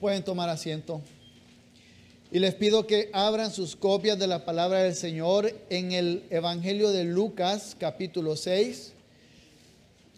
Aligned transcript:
Pueden 0.00 0.22
tomar 0.22 0.48
asiento. 0.48 1.00
Y 2.30 2.38
les 2.38 2.54
pido 2.54 2.86
que 2.86 3.10
abran 3.12 3.50
sus 3.50 3.74
copias 3.74 4.18
de 4.18 4.28
la 4.28 4.44
palabra 4.44 4.82
del 4.82 4.94
Señor 4.94 5.52
en 5.70 5.92
el 5.92 6.24
Evangelio 6.30 6.90
de 6.90 7.02
Lucas, 7.04 7.74
capítulo 7.78 8.36
6, 8.36 8.92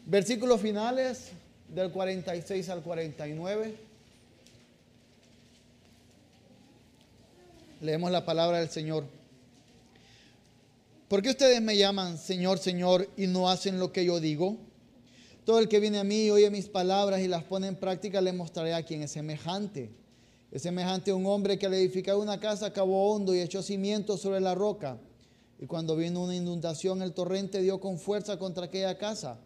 versículos 0.05 0.61
finales 0.61 1.31
del 1.69 1.91
46 1.91 2.69
al 2.69 2.83
49. 2.83 3.75
Leemos 7.81 8.11
la 8.11 8.27
palabra 8.27 8.59
del 8.59 8.69
Señor. 8.69 9.05
¿Por 11.09 11.23
qué 11.23 11.31
ustedes 11.31 11.63
me 11.63 11.77
llaman 11.77 12.19
Señor, 12.19 12.59
Señor 12.59 13.09
y 13.17 13.29
no 13.29 13.49
hacen 13.49 13.79
lo 13.79 13.93
que 13.93 14.05
yo 14.05 14.21
digo? 14.21 14.59
Todo 15.51 15.59
el 15.59 15.67
que 15.67 15.81
viene 15.81 15.99
a 15.99 16.05
mí 16.05 16.27
y 16.27 16.31
oye 16.31 16.49
mis 16.49 16.69
palabras 16.69 17.19
y 17.23 17.27
las 17.27 17.43
pone 17.43 17.67
en 17.67 17.75
práctica, 17.75 18.21
le 18.21 18.33
mostraré 18.33 18.73
a 18.73 18.85
quien 18.85 19.03
es 19.03 19.11
semejante 19.11 19.91
es 20.53 20.63
semejante 20.63 21.11
a 21.11 21.17
un 21.17 21.27
hombre 21.27 21.59
que 21.59 21.67
al 21.67 21.75
edificar 21.75 22.15
una 22.15 22.39
casa 22.39 22.73
cavó 22.73 23.13
hondo 23.13 23.35
y 23.35 23.41
echó 23.41 23.61
cimientos 23.61 24.21
sobre 24.21 24.41
la 24.41 24.55
roca. 24.55 25.01
Y 25.59 25.67
cuando 25.67 25.97
vino 25.97 26.23
una 26.23 26.37
inundación, 26.37 27.03
el 27.03 27.15
torrente 27.15 27.61
dio 27.63 27.81
con 27.81 27.99
fuerza 27.99 28.39
contra 28.39 28.67
aquella 28.67 28.97
casa, 28.97 29.41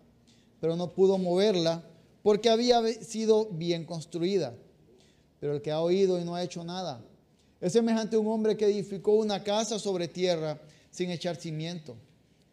pero 0.60 0.76
no 0.76 0.92
pudo 0.92 1.16
moverla 1.16 1.82
porque 2.22 2.50
había 2.50 2.86
sido 3.02 3.46
bien 3.46 3.86
construida. 3.86 4.52
Pero 5.40 5.54
el 5.54 5.62
que 5.62 5.70
ha 5.70 5.80
oído 5.80 6.20
y 6.20 6.24
no 6.26 6.34
ha 6.34 6.42
hecho 6.42 6.64
nada, 6.64 7.02
es 7.62 7.72
semejante 7.72 8.16
a 8.16 8.18
un 8.18 8.28
hombre 8.28 8.58
que 8.58 8.66
edificó 8.66 9.12
una 9.12 9.42
casa 9.42 9.78
sobre 9.78 10.06
tierra 10.06 10.60
sin 10.90 11.10
echar 11.10 11.36
cimiento. 11.36 11.96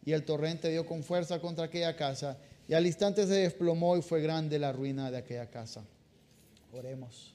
Y 0.06 0.12
el 0.12 0.24
torrente 0.24 0.70
dio 0.70 0.86
con 0.86 1.02
fuerza 1.02 1.38
contra 1.38 1.66
aquella 1.66 1.94
casa, 1.96 2.38
y 2.68 2.74
al 2.74 2.86
instante 2.86 3.26
se 3.26 3.34
desplomó 3.34 3.96
y 3.96 4.02
fue 4.02 4.20
grande 4.20 4.58
la 4.58 4.72
ruina 4.72 5.10
de 5.10 5.18
aquella 5.18 5.50
casa. 5.50 5.84
Oremos. 6.72 7.34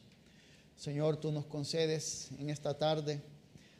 Señor, 0.76 1.18
tú 1.18 1.32
nos 1.32 1.46
concedes 1.46 2.32
en 2.40 2.50
esta 2.50 2.78
tarde 2.78 3.22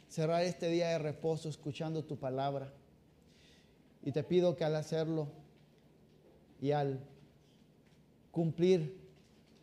cerrar 0.08 0.42
este 0.42 0.68
día 0.68 0.88
de 0.88 0.98
reposo 0.98 1.48
escuchando 1.48 2.04
tu 2.04 2.16
palabra. 2.16 2.72
Y 4.02 4.12
te 4.12 4.22
pido 4.22 4.56
que 4.56 4.64
al 4.64 4.76
hacerlo 4.76 5.28
y 6.60 6.72
al 6.72 7.00
cumplir 8.30 8.96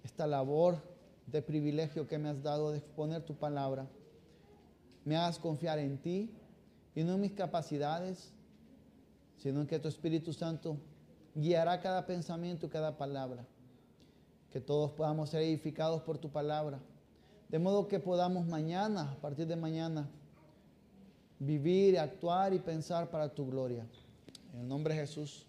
esta 0.03 0.27
labor 0.27 0.81
de 1.27 1.41
privilegio 1.41 2.07
que 2.07 2.17
me 2.17 2.29
has 2.29 2.41
dado 2.41 2.71
de 2.71 2.79
exponer 2.79 3.23
tu 3.23 3.35
palabra, 3.35 3.87
me 5.03 5.15
hagas 5.15 5.39
confiar 5.39 5.79
en 5.79 5.97
ti 5.97 6.31
y 6.95 7.03
no 7.03 7.13
en 7.13 7.21
mis 7.21 7.33
capacidades, 7.33 8.31
sino 9.37 9.61
en 9.61 9.67
que 9.67 9.79
tu 9.79 9.87
Espíritu 9.87 10.33
Santo 10.33 10.77
guiará 11.35 11.79
cada 11.81 12.05
pensamiento 12.05 12.65
y 12.65 12.69
cada 12.69 12.97
palabra. 12.97 13.45
Que 14.51 14.59
todos 14.59 14.91
podamos 14.91 15.29
ser 15.29 15.43
edificados 15.43 16.01
por 16.01 16.17
tu 16.17 16.31
palabra 16.31 16.79
de 17.49 17.59
modo 17.59 17.87
que 17.87 17.99
podamos 17.99 18.45
mañana, 18.45 19.11
a 19.11 19.15
partir 19.15 19.45
de 19.47 19.55
mañana, 19.55 20.09
vivir, 21.39 21.99
actuar 21.99 22.53
y 22.53 22.59
pensar 22.59 23.09
para 23.09 23.29
tu 23.29 23.45
gloria. 23.45 23.85
En 24.53 24.61
el 24.61 24.67
nombre 24.67 24.93
de 24.93 25.01
Jesús. 25.01 25.45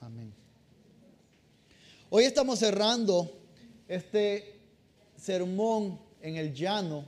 Amén. 0.00 0.32
Hoy 2.10 2.24
estamos 2.24 2.58
cerrando 2.58 3.30
este 3.88 4.60
sermón 5.16 6.00
en 6.20 6.36
el 6.36 6.52
llano 6.52 7.04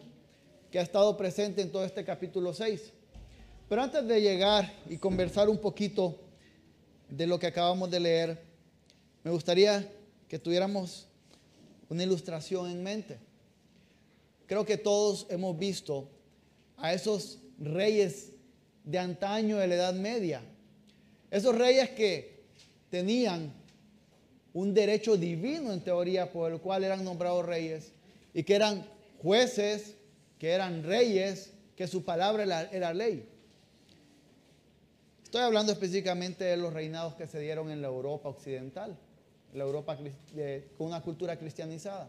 que 0.70 0.78
ha 0.78 0.82
estado 0.82 1.16
presente 1.16 1.62
en 1.62 1.72
todo 1.72 1.84
este 1.84 2.04
capítulo 2.04 2.54
6. 2.54 2.92
Pero 3.68 3.82
antes 3.82 4.06
de 4.06 4.20
llegar 4.20 4.72
y 4.88 4.98
conversar 4.98 5.48
un 5.48 5.58
poquito 5.58 6.16
de 7.08 7.26
lo 7.26 7.38
que 7.38 7.46
acabamos 7.46 7.90
de 7.90 8.00
leer, 8.00 8.38
me 9.24 9.30
gustaría 9.30 9.90
que 10.28 10.38
tuviéramos 10.38 11.06
una 11.88 12.02
ilustración 12.02 12.70
en 12.70 12.82
mente. 12.82 13.18
Creo 14.46 14.64
que 14.64 14.76
todos 14.76 15.26
hemos 15.30 15.58
visto 15.58 16.08
a 16.76 16.92
esos 16.92 17.38
reyes 17.58 18.30
de 18.84 18.98
antaño 18.98 19.58
de 19.58 19.66
la 19.66 19.74
Edad 19.74 19.94
Media. 19.94 20.42
Esos 21.30 21.54
reyes 21.54 21.90
que 21.90 22.44
tenían 22.90 23.52
un 24.54 24.72
derecho 24.72 25.16
divino 25.16 25.72
en 25.72 25.80
teoría 25.80 26.32
por 26.32 26.52
el 26.52 26.60
cual 26.60 26.84
eran 26.84 27.04
nombrados 27.04 27.44
reyes 27.44 27.92
y 28.32 28.42
que 28.42 28.54
eran 28.54 28.86
jueces, 29.22 29.94
que 30.38 30.50
eran 30.50 30.82
reyes, 30.82 31.52
que 31.76 31.86
su 31.86 32.04
palabra 32.04 32.68
era, 32.72 32.94
ley. 32.94 33.28
Estoy 35.28 35.42
hablando 35.42 35.72
específicamente 35.72 36.42
de 36.44 36.56
los 36.56 36.72
reinados 36.72 37.14
que 37.14 37.26
se 37.26 37.38
dieron 37.38 37.70
en 37.70 37.82
la 37.82 37.88
Europa 37.88 38.30
occidental, 38.30 38.96
la 39.52 39.62
Europa 39.62 39.94
con 40.78 40.86
una 40.86 41.02
cultura 41.02 41.38
cristianizada. 41.38 42.08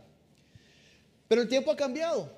Pero 1.27 1.41
el 1.41 1.49
tiempo 1.49 1.69
ha 1.69 1.75
cambiado. 1.75 2.31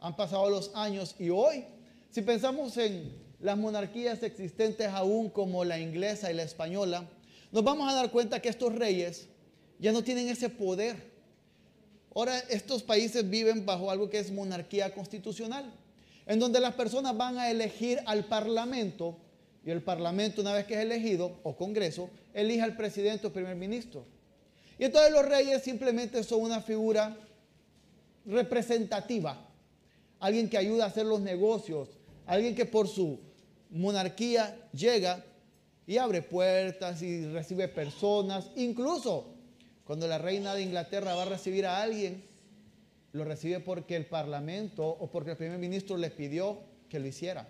Han 0.00 0.14
pasado 0.14 0.50
los 0.50 0.70
años 0.74 1.16
y 1.18 1.30
hoy, 1.30 1.64
si 2.10 2.20
pensamos 2.20 2.76
en 2.76 3.16
las 3.40 3.56
monarquías 3.56 4.22
existentes 4.22 4.86
aún 4.88 5.30
como 5.30 5.64
la 5.64 5.78
inglesa 5.78 6.30
y 6.30 6.34
la 6.34 6.42
española, 6.42 7.08
nos 7.50 7.64
vamos 7.64 7.90
a 7.90 7.94
dar 7.94 8.10
cuenta 8.10 8.42
que 8.42 8.50
estos 8.50 8.74
reyes 8.74 9.26
ya 9.78 9.90
no 9.90 10.04
tienen 10.04 10.28
ese 10.28 10.50
poder. 10.50 10.96
Ahora 12.14 12.38
estos 12.50 12.82
países 12.82 13.30
viven 13.30 13.64
bajo 13.64 13.90
algo 13.90 14.10
que 14.10 14.18
es 14.18 14.30
monarquía 14.30 14.92
constitucional, 14.92 15.72
en 16.26 16.38
donde 16.38 16.60
las 16.60 16.74
personas 16.74 17.16
van 17.16 17.38
a 17.38 17.50
elegir 17.50 18.00
al 18.04 18.26
parlamento 18.26 19.16
y 19.64 19.70
el 19.70 19.82
parlamento 19.82 20.40
una 20.40 20.52
vez 20.52 20.66
que 20.66 20.74
es 20.74 20.80
elegido, 20.80 21.38
o 21.42 21.56
congreso, 21.56 22.10
elige 22.32 22.62
al 22.62 22.76
presidente 22.76 23.26
o 23.26 23.32
primer 23.32 23.56
ministro. 23.56 24.04
Y 24.78 24.84
entonces 24.84 25.12
los 25.12 25.26
reyes 25.26 25.62
simplemente 25.62 26.22
son 26.24 26.42
una 26.42 26.62
figura 26.62 27.16
representativa, 28.24 29.46
alguien 30.18 30.48
que 30.48 30.56
ayuda 30.56 30.84
a 30.84 30.88
hacer 30.88 31.04
los 31.04 31.20
negocios, 31.20 31.88
alguien 32.26 32.54
que 32.54 32.64
por 32.64 32.88
su 32.88 33.20
monarquía 33.70 34.56
llega 34.72 35.24
y 35.86 35.98
abre 35.98 36.22
puertas 36.22 37.02
y 37.02 37.26
recibe 37.26 37.68
personas, 37.68 38.50
incluso 38.56 39.34
cuando 39.84 40.06
la 40.06 40.18
reina 40.18 40.54
de 40.54 40.62
Inglaterra 40.62 41.14
va 41.14 41.22
a 41.22 41.26
recibir 41.26 41.66
a 41.66 41.82
alguien, 41.82 42.24
lo 43.12 43.24
recibe 43.24 43.60
porque 43.60 43.96
el 43.96 44.06
parlamento 44.06 44.86
o 44.86 45.10
porque 45.10 45.32
el 45.32 45.36
primer 45.36 45.58
ministro 45.58 45.96
les 45.96 46.12
pidió 46.12 46.60
que 46.88 47.00
lo 47.00 47.06
hiciera. 47.06 47.48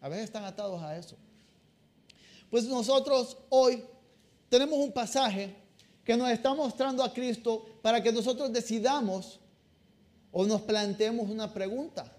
A 0.00 0.08
veces 0.08 0.24
están 0.24 0.44
atados 0.44 0.82
a 0.82 0.96
eso. 0.96 1.16
Pues 2.54 2.66
nosotros 2.66 3.36
hoy 3.48 3.82
tenemos 4.48 4.78
un 4.78 4.92
pasaje 4.92 5.52
que 6.04 6.16
nos 6.16 6.30
está 6.30 6.54
mostrando 6.54 7.02
a 7.02 7.12
Cristo 7.12 7.66
para 7.82 8.00
que 8.00 8.12
nosotros 8.12 8.52
decidamos 8.52 9.40
o 10.30 10.46
nos 10.46 10.62
planteemos 10.62 11.28
una 11.28 11.52
pregunta. 11.52 12.16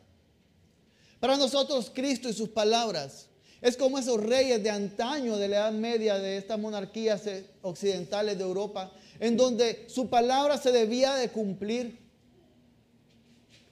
Para 1.22 1.38
nosotros 1.38 1.90
Cristo 1.90 2.28
y 2.28 2.34
sus 2.34 2.50
palabras 2.50 3.30
es 3.62 3.78
como 3.78 3.98
esos 3.98 4.22
reyes 4.22 4.62
de 4.62 4.70
antaño 4.70 5.38
de 5.38 5.48
la 5.48 5.56
Edad 5.56 5.72
Media 5.72 6.20
de 6.20 6.36
estas 6.36 6.60
monarquías 6.60 7.24
occidentales 7.62 8.38
de 8.38 8.44
Europa, 8.44 8.92
en 9.22 9.38
donde 9.38 9.86
su 9.88 10.10
palabra 10.10 10.58
se 10.58 10.74
debía 10.74 11.16
de 11.16 11.30
cumplir. 11.30 11.98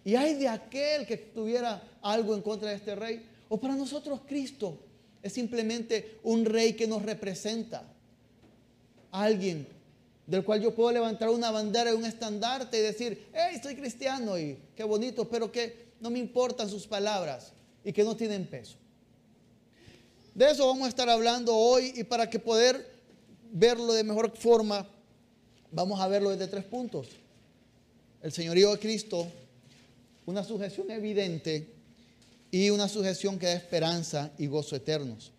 Y 0.06 0.16
hay 0.16 0.36
de 0.36 0.48
aquel 0.48 1.06
que 1.06 1.18
tuviera 1.18 1.84
algo 2.02 2.34
en 2.34 2.42
contra 2.42 2.70
de 2.70 2.76
este 2.76 2.96
rey. 2.96 3.30
O 3.50 3.60
para 3.60 3.76
nosotros 3.76 4.22
Cristo 4.26 4.80
es 5.24 5.34
simplemente 5.34 6.20
un 6.24 6.46
rey 6.46 6.74
que 6.74 6.86
nos 6.86 7.02
representa. 7.02 7.90
Alguien 9.12 9.66
del 10.28 10.44
cual 10.44 10.62
yo 10.62 10.74
puedo 10.76 10.92
levantar 10.92 11.30
una 11.30 11.50
bandera 11.50 11.92
y 11.92 11.96
un 11.96 12.06
estandarte 12.06 12.78
y 12.78 12.82
decir, 12.82 13.28
hey, 13.34 13.60
soy 13.62 13.76
cristiano 13.76 14.38
y 14.38 14.58
qué 14.76 14.84
bonito, 14.84 15.28
pero 15.28 15.52
que 15.52 15.94
no 16.00 16.10
me 16.10 16.20
importan 16.20 16.70
sus 16.70 16.88
palabras 16.88 17.54
y 17.84 17.92
que 17.92 18.04
no 18.04 18.16
tienen 18.16 18.46
peso. 18.46 18.76
De 20.34 20.50
eso 20.50 20.68
vamos 20.68 20.86
a 20.86 20.90
estar 20.90 21.10
hablando 21.10 21.56
hoy 21.56 21.94
y 21.96 22.04
para 22.04 22.30
que 22.30 22.40
poder 22.40 22.92
verlo 23.52 23.94
de 23.94 24.04
mejor 24.04 24.36
forma, 24.36 24.88
vamos 25.72 26.00
a 26.00 26.08
verlo 26.08 26.32
desde 26.32 26.48
tres 26.48 26.64
puntos. 26.66 27.08
El 28.22 28.32
señorío 28.32 28.72
de 28.72 28.80
Cristo, 28.80 29.28
una 30.26 30.44
sujeción 30.44 30.90
evidente 30.90 31.68
y 32.54 32.70
una 32.70 32.88
sujeción 32.88 33.40
que 33.40 33.48
da 33.48 33.54
esperanza 33.54 34.32
y 34.38 34.46
gozo 34.46 34.76
eternos. 34.76 35.32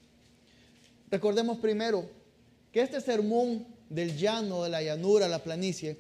Recordemos 1.09 1.59
primero 1.59 2.11
que 2.73 2.83
este 2.83 3.01
sermón 3.01 3.69
del 3.89 4.19
llano, 4.19 4.65
de 4.65 4.71
la 4.71 4.83
llanura, 4.83 5.29
la 5.29 5.39
planicie, 5.39 5.97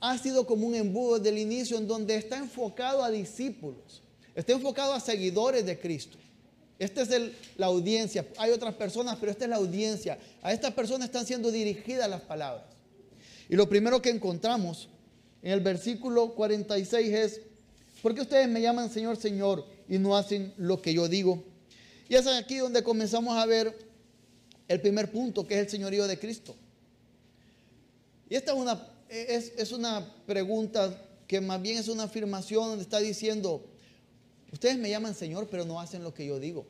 ha 0.00 0.18
sido 0.18 0.46
como 0.46 0.66
un 0.66 0.74
embudo 0.74 1.16
desde 1.16 1.30
el 1.30 1.38
inicio 1.38 1.78
en 1.78 1.88
donde 1.88 2.16
está 2.16 2.36
enfocado 2.36 3.02
a 3.02 3.10
discípulos, 3.10 4.02
está 4.34 4.52
enfocado 4.52 4.92
a 4.92 5.00
seguidores 5.00 5.64
de 5.64 5.80
Cristo. 5.80 6.18
Esta 6.78 7.00
es 7.00 7.32
la 7.56 7.66
audiencia. 7.66 8.28
Hay 8.36 8.50
otras 8.50 8.74
personas, 8.74 9.16
pero 9.18 9.32
esta 9.32 9.44
es 9.44 9.50
la 9.50 9.56
audiencia. 9.56 10.18
A 10.42 10.52
estas 10.52 10.74
personas 10.74 11.06
están 11.06 11.24
siendo 11.24 11.50
dirigidas 11.50 12.10
las 12.10 12.20
palabras. 12.20 12.66
Y 13.48 13.56
lo 13.56 13.66
primero 13.66 14.02
que 14.02 14.10
encontramos 14.10 14.90
en 15.40 15.52
el 15.52 15.60
versículo 15.60 16.34
46 16.34 17.14
es, 17.14 17.40
¿por 18.02 18.14
qué 18.14 18.22
ustedes 18.22 18.48
me 18.48 18.60
llaman 18.60 18.90
Señor, 18.90 19.16
Señor 19.16 19.66
y 19.88 19.98
no 19.98 20.16
hacen 20.16 20.52
lo 20.56 20.80
que 20.80 20.94
yo 20.94 21.08
digo? 21.08 21.42
Y 22.08 22.14
es 22.14 22.26
aquí 22.26 22.58
donde 22.58 22.82
comenzamos 22.82 23.36
a 23.36 23.46
ver 23.46 23.76
el 24.66 24.80
primer 24.80 25.10
punto, 25.10 25.46
que 25.46 25.54
es 25.54 25.60
el 25.60 25.68
señorío 25.68 26.06
de 26.06 26.18
Cristo. 26.18 26.54
Y 28.28 28.34
esta 28.34 28.52
es 28.52 28.58
una 28.58 28.98
es, 29.08 29.52
es 29.56 29.72
una 29.72 30.06
pregunta 30.26 30.94
que 31.26 31.40
más 31.40 31.60
bien 31.60 31.78
es 31.78 31.88
una 31.88 32.04
afirmación 32.04 32.68
donde 32.68 32.82
está 32.82 32.98
diciendo, 32.98 33.64
ustedes 34.52 34.78
me 34.78 34.90
llaman 34.90 35.14
Señor, 35.14 35.48
pero 35.50 35.64
no 35.64 35.80
hacen 35.80 36.02
lo 36.02 36.14
que 36.14 36.26
yo 36.26 36.38
digo. 36.38 36.66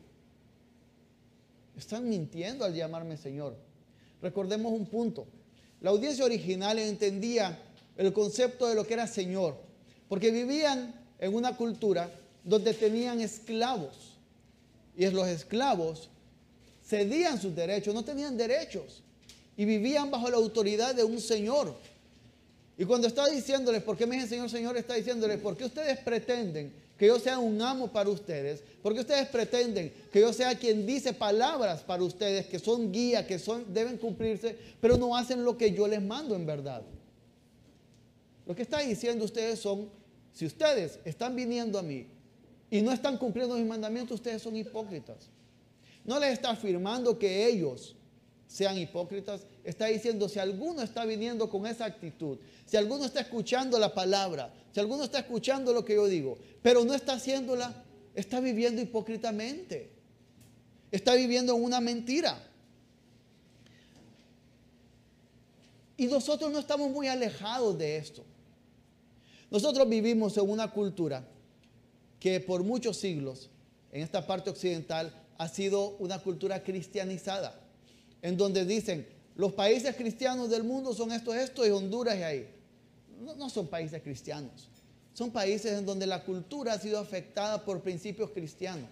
Están 1.77 2.09
mintiendo 2.09 2.65
al 2.65 2.73
llamarme 2.73 3.17
Señor. 3.17 3.55
Recordemos 4.21 4.73
un 4.73 4.85
punto. 4.85 5.27
La 5.81 5.91
audiencia 5.91 6.25
original 6.25 6.77
entendía 6.77 7.57
el 7.95 8.11
concepto 8.11 8.67
de 8.67 8.75
lo 8.75 8.85
que 8.85 8.95
era 8.95 9.07
Señor, 9.07 9.55
porque 10.09 10.31
vivían 10.31 10.93
en 11.19 11.33
una 11.35 11.55
cultura 11.55 12.09
donde 12.43 12.73
tenían 12.73 13.21
esclavos. 13.21 14.17
Y 14.95 15.07
los 15.07 15.27
esclavos 15.27 16.09
cedían 16.85 17.39
sus 17.39 17.55
derechos, 17.55 17.93
no 17.93 18.03
tenían 18.03 18.37
derechos. 18.37 19.01
Y 19.55 19.65
vivían 19.65 20.09
bajo 20.09 20.29
la 20.29 20.37
autoridad 20.37 20.95
de 20.95 21.03
un 21.03 21.19
Señor. 21.19 21.75
Y 22.77 22.85
cuando 22.85 23.07
está 23.07 23.27
diciéndoles, 23.27 23.83
¿por 23.83 23.97
qué 23.97 24.05
me 24.05 24.15
dicen 24.15 24.29
Señor, 24.29 24.49
Señor? 24.49 24.77
Está 24.77 24.93
diciéndoles, 24.93 25.37
¿por 25.39 25.57
qué 25.57 25.65
ustedes 25.65 25.99
pretenden 25.99 26.71
que 26.97 27.07
yo 27.07 27.19
sea 27.19 27.37
un 27.37 27.61
amo 27.61 27.89
para 27.89 28.09
ustedes? 28.09 28.63
¿Por 28.81 28.93
qué 28.93 29.01
ustedes 29.01 29.27
pretenden 29.27 29.93
que 30.11 30.21
yo 30.21 30.31
sea 30.31 30.57
quien 30.57 30.85
dice 30.85 31.11
palabras 31.11 31.81
para 31.81 32.03
ustedes 32.03 32.45
que 32.47 32.57
son 32.57 32.91
guía, 32.91 33.27
que 33.27 33.37
son, 33.37 33.73
deben 33.73 33.97
cumplirse, 33.97 34.55
pero 34.79 34.97
no 34.97 35.15
hacen 35.15 35.43
lo 35.43 35.57
que 35.57 35.73
yo 35.73 35.89
les 35.89 36.01
mando 36.01 36.35
en 36.35 36.45
verdad? 36.45 36.81
Lo 38.45 38.55
que 38.55 38.61
está 38.61 38.79
diciendo 38.79 39.25
ustedes 39.25 39.59
son, 39.59 39.89
si 40.33 40.45
ustedes 40.45 40.99
están 41.05 41.35
viniendo 41.35 41.79
a 41.79 41.81
mí 41.81 42.07
y 42.69 42.81
no 42.81 42.91
están 42.91 43.17
cumpliendo 43.17 43.55
mis 43.55 43.65
mandamientos, 43.65 44.15
ustedes 44.15 44.41
son 44.41 44.55
hipócritas. 44.55 45.29
No 46.05 46.19
les 46.19 46.33
está 46.33 46.51
afirmando 46.51 47.17
que 47.19 47.45
ellos 47.45 47.95
sean 48.47 48.77
hipócritas, 48.77 49.45
está 49.63 49.85
diciendo, 49.85 50.27
si 50.27 50.39
alguno 50.39 50.81
está 50.81 51.05
viniendo 51.05 51.49
con 51.49 51.67
esa 51.67 51.85
actitud, 51.85 52.39
si 52.65 52.77
alguno 52.77 53.05
está 53.05 53.21
escuchando 53.21 53.77
la 53.77 53.93
palabra, 53.93 54.51
si 54.73 54.79
alguno 54.79 55.03
está 55.03 55.19
escuchando 55.19 55.71
lo 55.71 55.85
que 55.85 55.95
yo 55.95 56.07
digo, 56.07 56.37
pero 56.61 56.83
no 56.83 56.93
está 56.93 57.13
haciéndola, 57.13 57.83
está 58.15 58.39
viviendo 58.39 58.81
hipócritamente. 58.81 59.91
Está 60.91 61.13
viviendo 61.13 61.55
en 61.55 61.63
una 61.63 61.79
mentira. 61.79 62.43
Y 65.97 66.07
nosotros 66.07 66.51
no 66.51 66.59
estamos 66.59 66.89
muy 66.89 67.07
alejados 67.07 67.77
de 67.77 67.97
esto. 67.97 68.23
Nosotros 69.51 69.89
vivimos 69.89 70.37
en 70.37 70.49
una 70.49 70.71
cultura 70.71 71.23
que 72.19 72.39
por 72.39 72.63
muchos 72.63 72.97
siglos 72.97 73.49
en 73.91 74.03
esta 74.03 74.25
parte 74.27 74.49
occidental 74.49 75.13
ha 75.37 75.47
sido 75.47 75.95
una 75.99 76.19
cultura 76.19 76.63
cristianizada, 76.63 77.59
en 78.21 78.37
donde 78.37 78.65
dicen, 78.65 79.07
los 79.35 79.53
países 79.53 79.95
cristianos 79.95 80.49
del 80.49 80.63
mundo 80.63 80.93
son 80.93 81.11
esto, 81.11 81.33
esto 81.33 81.65
y 81.65 81.69
Honduras 81.69 82.17
y 82.17 82.23
ahí. 82.23 82.49
No, 83.21 83.35
no 83.35 83.49
son 83.49 83.67
países 83.67 84.01
cristianos, 84.01 84.69
son 85.13 85.31
países 85.31 85.77
en 85.77 85.85
donde 85.85 86.05
la 86.05 86.23
cultura 86.23 86.73
ha 86.73 86.79
sido 86.79 86.99
afectada 86.99 87.63
por 87.63 87.81
principios 87.81 88.31
cristianos. 88.31 88.89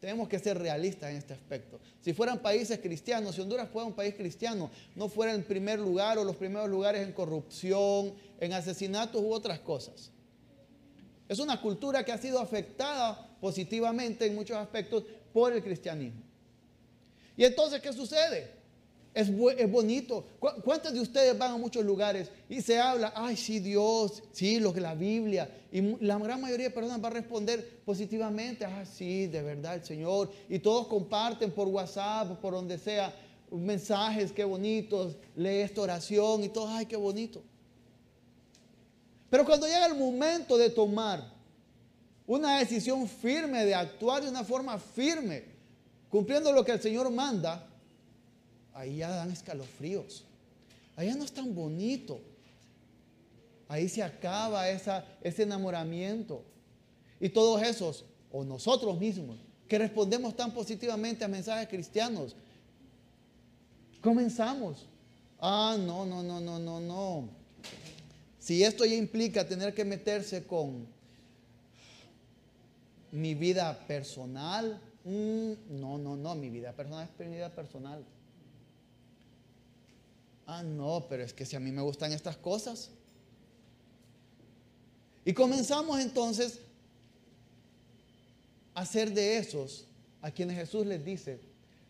Tenemos 0.00 0.28
que 0.28 0.38
ser 0.38 0.56
realistas 0.56 1.10
en 1.10 1.16
este 1.16 1.34
aspecto. 1.34 1.80
Si 2.00 2.12
fueran 2.12 2.38
países 2.38 2.78
cristianos, 2.78 3.34
si 3.34 3.40
Honduras 3.40 3.68
fuera 3.68 3.86
un 3.86 3.94
país 3.94 4.14
cristiano, 4.14 4.70
no 4.94 5.08
fuera 5.08 5.32
el 5.32 5.42
primer 5.42 5.80
lugar 5.80 6.18
o 6.18 6.24
los 6.24 6.36
primeros 6.36 6.68
lugares 6.68 7.04
en 7.04 7.12
corrupción, 7.12 8.14
en 8.40 8.52
asesinatos 8.52 9.20
u 9.22 9.32
otras 9.32 9.60
cosas. 9.60 10.10
Es 11.28 11.38
una 11.38 11.60
cultura 11.60 12.04
que 12.04 12.12
ha 12.12 12.18
sido 12.18 12.38
afectada 12.38 13.36
positivamente 13.40 14.26
en 14.26 14.34
muchos 14.34 14.56
aspectos 14.56 15.04
por 15.32 15.52
el 15.52 15.62
cristianismo. 15.62 16.22
Y 17.36 17.44
entonces, 17.44 17.80
¿qué 17.80 17.92
sucede? 17.92 18.58
Es, 19.14 19.30
bonito. 19.70 20.24
¿Cuántos 20.38 20.92
de 20.92 21.00
ustedes 21.00 21.36
van 21.36 21.52
a 21.52 21.56
muchos 21.56 21.84
lugares 21.84 22.30
y 22.48 22.60
se 22.60 22.78
habla, 22.78 23.12
ay, 23.16 23.36
sí, 23.36 23.58
Dios, 23.58 24.22
sí, 24.32 24.60
lo 24.60 24.72
que 24.72 24.80
la 24.80 24.94
Biblia? 24.94 25.50
Y 25.72 25.80
la 26.04 26.18
gran 26.18 26.40
mayoría 26.40 26.68
de 26.68 26.74
personas 26.74 27.02
va 27.02 27.08
a 27.08 27.12
responder 27.12 27.80
positivamente, 27.84 28.64
ah, 28.64 28.84
sí, 28.84 29.26
de 29.26 29.42
verdad, 29.42 29.74
el 29.74 29.84
Señor. 29.84 30.30
Y 30.48 30.60
todos 30.60 30.86
comparten 30.86 31.50
por 31.50 31.68
WhatsApp, 31.68 32.38
por 32.40 32.54
donde 32.54 32.78
sea, 32.78 33.14
mensajes, 33.50 34.32
qué 34.32 34.44
bonitos, 34.44 35.16
lee 35.34 35.62
esta 35.62 35.80
oración 35.80 36.44
y 36.44 36.48
todo, 36.48 36.68
ay, 36.68 36.86
qué 36.86 36.96
bonito. 36.96 37.42
Pero 39.30 39.44
cuando 39.44 39.66
llega 39.66 39.86
el 39.86 39.94
momento 39.94 40.56
de 40.56 40.70
tomar 40.70 41.22
una 42.26 42.58
decisión 42.58 43.08
firme, 43.08 43.64
de 43.64 43.74
actuar 43.74 44.22
de 44.22 44.28
una 44.28 44.44
forma 44.44 44.78
firme, 44.78 45.44
cumpliendo 46.10 46.52
lo 46.52 46.64
que 46.64 46.72
el 46.72 46.80
Señor 46.80 47.10
manda, 47.10 47.66
ahí 48.74 48.98
ya 48.98 49.10
dan 49.10 49.30
escalofríos. 49.30 50.24
Ahí 50.96 51.08
ya 51.08 51.14
no 51.14 51.24
es 51.24 51.32
tan 51.32 51.54
bonito. 51.54 52.20
Ahí 53.68 53.88
se 53.88 54.02
acaba 54.02 54.68
ese 54.68 55.42
enamoramiento. 55.42 56.42
Y 57.20 57.28
todos 57.28 57.62
esos, 57.62 58.04
o 58.32 58.44
nosotros 58.44 58.98
mismos, 58.98 59.36
que 59.66 59.78
respondemos 59.78 60.34
tan 60.34 60.52
positivamente 60.52 61.24
a 61.24 61.28
mensajes 61.28 61.68
cristianos, 61.68 62.34
comenzamos. 64.00 64.86
Ah, 65.38 65.76
no, 65.78 66.06
no, 66.06 66.22
no, 66.22 66.40
no, 66.40 66.58
no, 66.58 66.80
no. 66.80 67.37
Si 68.48 68.64
esto 68.64 68.86
ya 68.86 68.94
implica 68.94 69.46
tener 69.46 69.74
que 69.74 69.84
meterse 69.84 70.46
con 70.46 70.86
mi 73.12 73.34
vida 73.34 73.78
personal, 73.86 74.80
mm, 75.04 75.78
no, 75.78 75.98
no, 75.98 76.16
no, 76.16 76.34
mi 76.34 76.48
vida 76.48 76.72
personal 76.72 77.06
es 77.06 77.26
mi 77.26 77.34
vida 77.34 77.54
personal. 77.54 78.02
Ah, 80.46 80.62
no, 80.62 81.04
pero 81.10 81.24
es 81.24 81.34
que 81.34 81.44
si 81.44 81.56
a 81.56 81.60
mí 81.60 81.70
me 81.70 81.82
gustan 81.82 82.10
estas 82.10 82.38
cosas. 82.38 82.90
Y 85.26 85.34
comenzamos 85.34 86.00
entonces 86.00 86.60
a 88.72 88.86
ser 88.86 89.12
de 89.12 89.36
esos 89.36 89.84
a 90.22 90.30
quienes 90.30 90.56
Jesús 90.56 90.86
les 90.86 91.04
dice, 91.04 91.38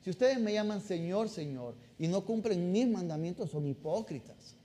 si 0.02 0.10
ustedes 0.10 0.40
me 0.40 0.54
llaman 0.54 0.80
Señor, 0.80 1.28
Señor, 1.28 1.76
y 2.00 2.08
no 2.08 2.24
cumplen 2.24 2.72
mis 2.72 2.88
mandamientos, 2.88 3.48
son 3.48 3.64
hipócritas. 3.64 4.57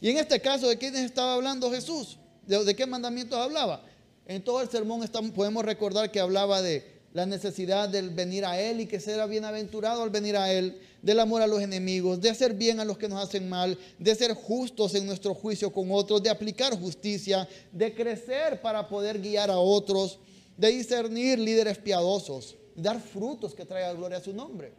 Y 0.00 0.10
en 0.10 0.18
este 0.18 0.40
caso, 0.40 0.68
¿de 0.68 0.78
quiénes 0.78 1.02
estaba 1.02 1.34
hablando 1.34 1.70
Jesús? 1.70 2.18
¿De, 2.46 2.74
qué 2.76 2.86
mandamientos 2.86 3.38
hablaba? 3.38 3.82
En 4.26 4.42
todo 4.42 4.62
el 4.62 4.68
sermón 4.68 5.06
podemos 5.34 5.64
recordar 5.64 6.10
que 6.10 6.20
hablaba 6.20 6.62
de 6.62 6.98
la 7.12 7.26
necesidad 7.26 7.88
del 7.88 8.10
venir 8.10 8.44
a 8.44 8.60
Él 8.60 8.80
y 8.80 8.86
que 8.86 9.00
será 9.00 9.26
bienaventurado 9.26 10.02
al 10.02 10.10
venir 10.10 10.36
a 10.36 10.52
Él, 10.52 10.80
del 11.02 11.20
amor 11.20 11.42
a 11.42 11.46
los 11.46 11.60
enemigos, 11.60 12.20
de 12.20 12.30
hacer 12.30 12.54
bien 12.54 12.78
a 12.80 12.84
los 12.84 12.98
que 12.98 13.08
nos 13.08 13.22
hacen 13.22 13.48
mal, 13.48 13.76
de 13.98 14.14
ser 14.14 14.34
justos 14.34 14.94
en 14.94 15.06
nuestro 15.06 15.34
juicio 15.34 15.72
con 15.72 15.90
otros, 15.90 16.22
de 16.22 16.30
aplicar 16.30 16.78
justicia, 16.78 17.48
de 17.72 17.94
crecer 17.94 18.60
para 18.60 18.86
poder 18.86 19.20
guiar 19.20 19.50
a 19.50 19.58
otros, 19.58 20.18
de 20.56 20.68
discernir 20.68 21.38
líderes 21.38 21.78
piadosos, 21.78 22.56
dar 22.76 23.00
frutos 23.00 23.54
que 23.54 23.64
traigan 23.64 23.96
gloria 23.96 24.18
a 24.18 24.22
su 24.22 24.32
nombre. 24.32 24.72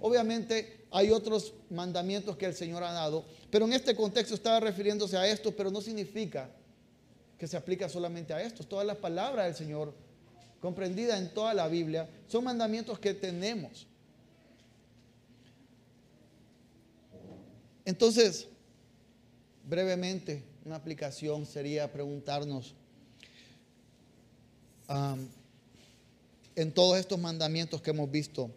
Obviamente 0.00 0.81
hay 0.92 1.10
otros 1.10 1.54
mandamientos 1.70 2.36
que 2.36 2.46
el 2.46 2.54
Señor 2.54 2.82
ha 2.84 2.92
dado, 2.92 3.24
pero 3.50 3.64
en 3.64 3.72
este 3.72 3.96
contexto 3.96 4.34
estaba 4.34 4.60
refiriéndose 4.60 5.16
a 5.16 5.26
esto, 5.26 5.50
pero 5.56 5.70
no 5.70 5.80
significa 5.80 6.50
que 7.38 7.46
se 7.46 7.56
aplica 7.56 7.88
solamente 7.88 8.32
a 8.32 8.42
esto. 8.42 8.62
Todas 8.62 8.86
las 8.86 8.98
palabras 8.98 9.46
del 9.46 9.54
Señor, 9.54 9.94
comprendidas 10.60 11.18
en 11.18 11.32
toda 11.32 11.54
la 11.54 11.66
Biblia, 11.66 12.08
son 12.28 12.44
mandamientos 12.44 12.98
que 12.98 13.14
tenemos. 13.14 13.86
Entonces, 17.84 18.46
brevemente, 19.68 20.44
una 20.64 20.76
aplicación 20.76 21.46
sería 21.46 21.90
preguntarnos 21.90 22.74
en 26.54 26.72
todos 26.72 26.98
estos 26.98 27.18
mandamientos 27.18 27.80
que 27.80 27.90
hemos 27.90 28.10
visto, 28.10 28.50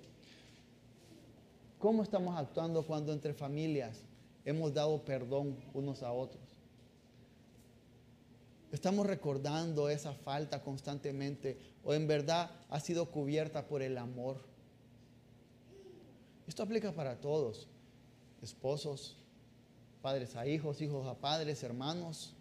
¿Cómo 1.86 2.02
estamos 2.02 2.36
actuando 2.36 2.82
cuando 2.82 3.14
entre 3.14 3.36
familias 3.36 4.02
hemos 4.44 4.74
dado 4.74 5.06
perdón 5.06 5.56
unos 5.72 6.02
a 6.02 6.12
otros? 6.12 6.42
Estamos 8.72 9.06
recordando 9.06 9.88
esa 9.88 10.12
falta 10.12 10.64
constantemente 10.64 11.60
o 11.84 11.94
en 11.94 12.08
verdad 12.08 12.50
ha 12.72 12.80
sido 12.80 13.12
cubierta 13.12 13.68
por 13.68 13.84
el 13.84 14.00
amor. 14.00 14.38
Esto 16.48 16.64
aplica 16.64 16.92
para 16.92 17.22
todos, 17.22 17.68
esposos, 18.42 19.16
padres 20.02 20.36
a 20.36 20.48
hijos, 20.48 20.82
hijos 20.82 21.06
a 21.06 21.14
padres, 21.14 21.62
hermanos. 21.62 22.34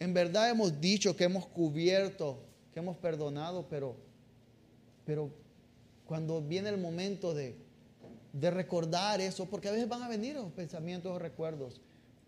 En 0.00 0.12
verdad 0.12 0.50
hemos 0.50 0.80
dicho 0.80 1.14
que 1.14 1.22
hemos 1.22 1.46
cubierto, 1.46 2.40
que 2.72 2.80
hemos 2.80 2.96
perdonado, 2.96 3.64
pero, 3.68 3.94
pero 5.06 5.43
cuando 6.06 6.40
viene 6.40 6.68
el 6.68 6.78
momento 6.78 7.34
de, 7.34 7.56
recordar 8.32 9.20
eso, 9.20 9.46
porque 9.46 9.68
a 9.68 9.72
veces 9.72 9.88
van 9.88 10.02
a 10.02 10.08
venir 10.08 10.34
los 10.34 10.52
pensamientos 10.52 11.12
o 11.12 11.18
recuerdos, 11.18 11.80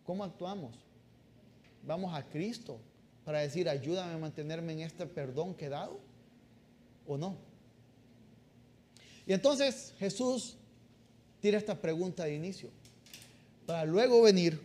¿cómo 0.05 0.25
actuamos? 0.25 0.77
Vamos 1.85 2.15
a 2.15 2.25
Cristo 2.25 2.79
para 3.25 3.41
decir, 3.41 3.69
ayúdame 3.69 4.15
a 4.15 4.19
mantenerme 4.19 4.73
en 4.73 4.81
este 4.81 5.05
perdón 5.07 5.55
que 5.55 5.67
he 5.67 5.69
dado, 5.69 5.99
o 7.07 7.19
no. 7.19 7.37
Y 9.27 9.33
entonces 9.33 9.95
Jesús 9.99 10.57
tira 11.41 11.59
esta 11.59 11.81
pregunta 11.81 12.25
de 12.25 12.35
inicio. 12.35 12.71
Para 13.67 13.85
luego 13.85 14.23
venir, 14.23 14.61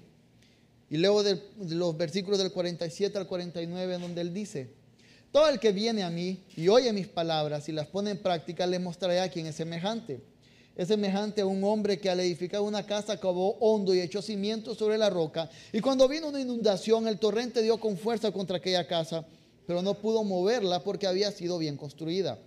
y 0.91 0.97
leo 0.97 1.23
de 1.23 1.41
los 1.69 1.97
versículos 1.97 2.37
del 2.37 2.51
47 2.51 3.17
al 3.17 3.27
49, 3.27 3.97
donde 3.97 4.21
él 4.21 4.33
dice, 4.33 4.69
todo 5.31 5.47
el 5.47 5.59
que 5.59 5.71
viene 5.71 6.03
a 6.03 6.09
mí 6.09 6.43
y 6.55 6.67
oye 6.67 6.91
mis 6.91 7.07
palabras 7.07 7.69
y 7.69 7.71
las 7.71 7.87
pone 7.87 8.11
en 8.11 8.21
práctica, 8.21 8.67
le 8.67 8.79
mostraré 8.79 9.21
a 9.21 9.29
quien 9.29 9.45
es 9.45 9.55
semejante. 9.55 10.21
Es 10.75 10.87
semejante 10.87 11.41
a 11.41 11.45
un 11.45 11.63
hombre 11.63 11.99
que 11.99 12.09
al 12.09 12.19
edificar 12.19 12.61
una 12.61 12.85
casa 12.85 13.19
cavó 13.19 13.57
hondo 13.59 13.93
y 13.93 14.01
echó 14.01 14.21
cimientos 14.21 14.77
sobre 14.77 14.97
la 14.97 15.09
roca. 15.09 15.49
Y 15.71 15.79
cuando 15.79 16.07
vino 16.07 16.27
una 16.27 16.39
inundación, 16.39 17.07
el 17.07 17.19
torrente 17.19 17.61
dio 17.61 17.79
con 17.79 17.97
fuerza 17.97 18.31
contra 18.31 18.57
aquella 18.57 18.87
casa, 18.87 19.25
pero 19.67 19.81
no 19.81 19.93
pudo 19.95 20.23
moverla 20.23 20.83
porque 20.83 21.07
había 21.07 21.31
sido 21.31 21.57
bien 21.57 21.77
construida. 21.77 22.39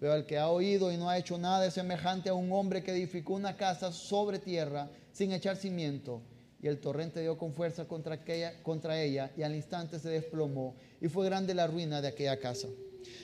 Pero 0.00 0.14
el 0.14 0.26
que 0.26 0.38
ha 0.38 0.48
oído 0.48 0.92
y 0.92 0.96
no 0.96 1.08
ha 1.08 1.18
hecho 1.18 1.38
nada 1.38 1.66
es 1.66 1.74
semejante 1.74 2.28
a 2.28 2.34
un 2.34 2.52
hombre 2.52 2.82
que 2.82 2.90
edificó 2.90 3.34
una 3.34 3.56
casa 3.56 3.92
sobre 3.92 4.38
tierra 4.38 4.90
sin 5.12 5.32
echar 5.32 5.56
cimiento. 5.56 6.20
Y 6.64 6.66
el 6.66 6.78
torrente 6.78 7.20
dio 7.20 7.36
con 7.36 7.52
fuerza 7.52 7.84
contra, 7.84 8.14
aquella, 8.14 8.62
contra 8.62 8.98
ella 8.98 9.30
y 9.36 9.42
al 9.42 9.54
instante 9.54 9.98
se 9.98 10.08
desplomó 10.08 10.74
y 10.98 11.08
fue 11.08 11.26
grande 11.26 11.52
la 11.52 11.66
ruina 11.66 12.00
de 12.00 12.08
aquella 12.08 12.40
casa. 12.40 12.68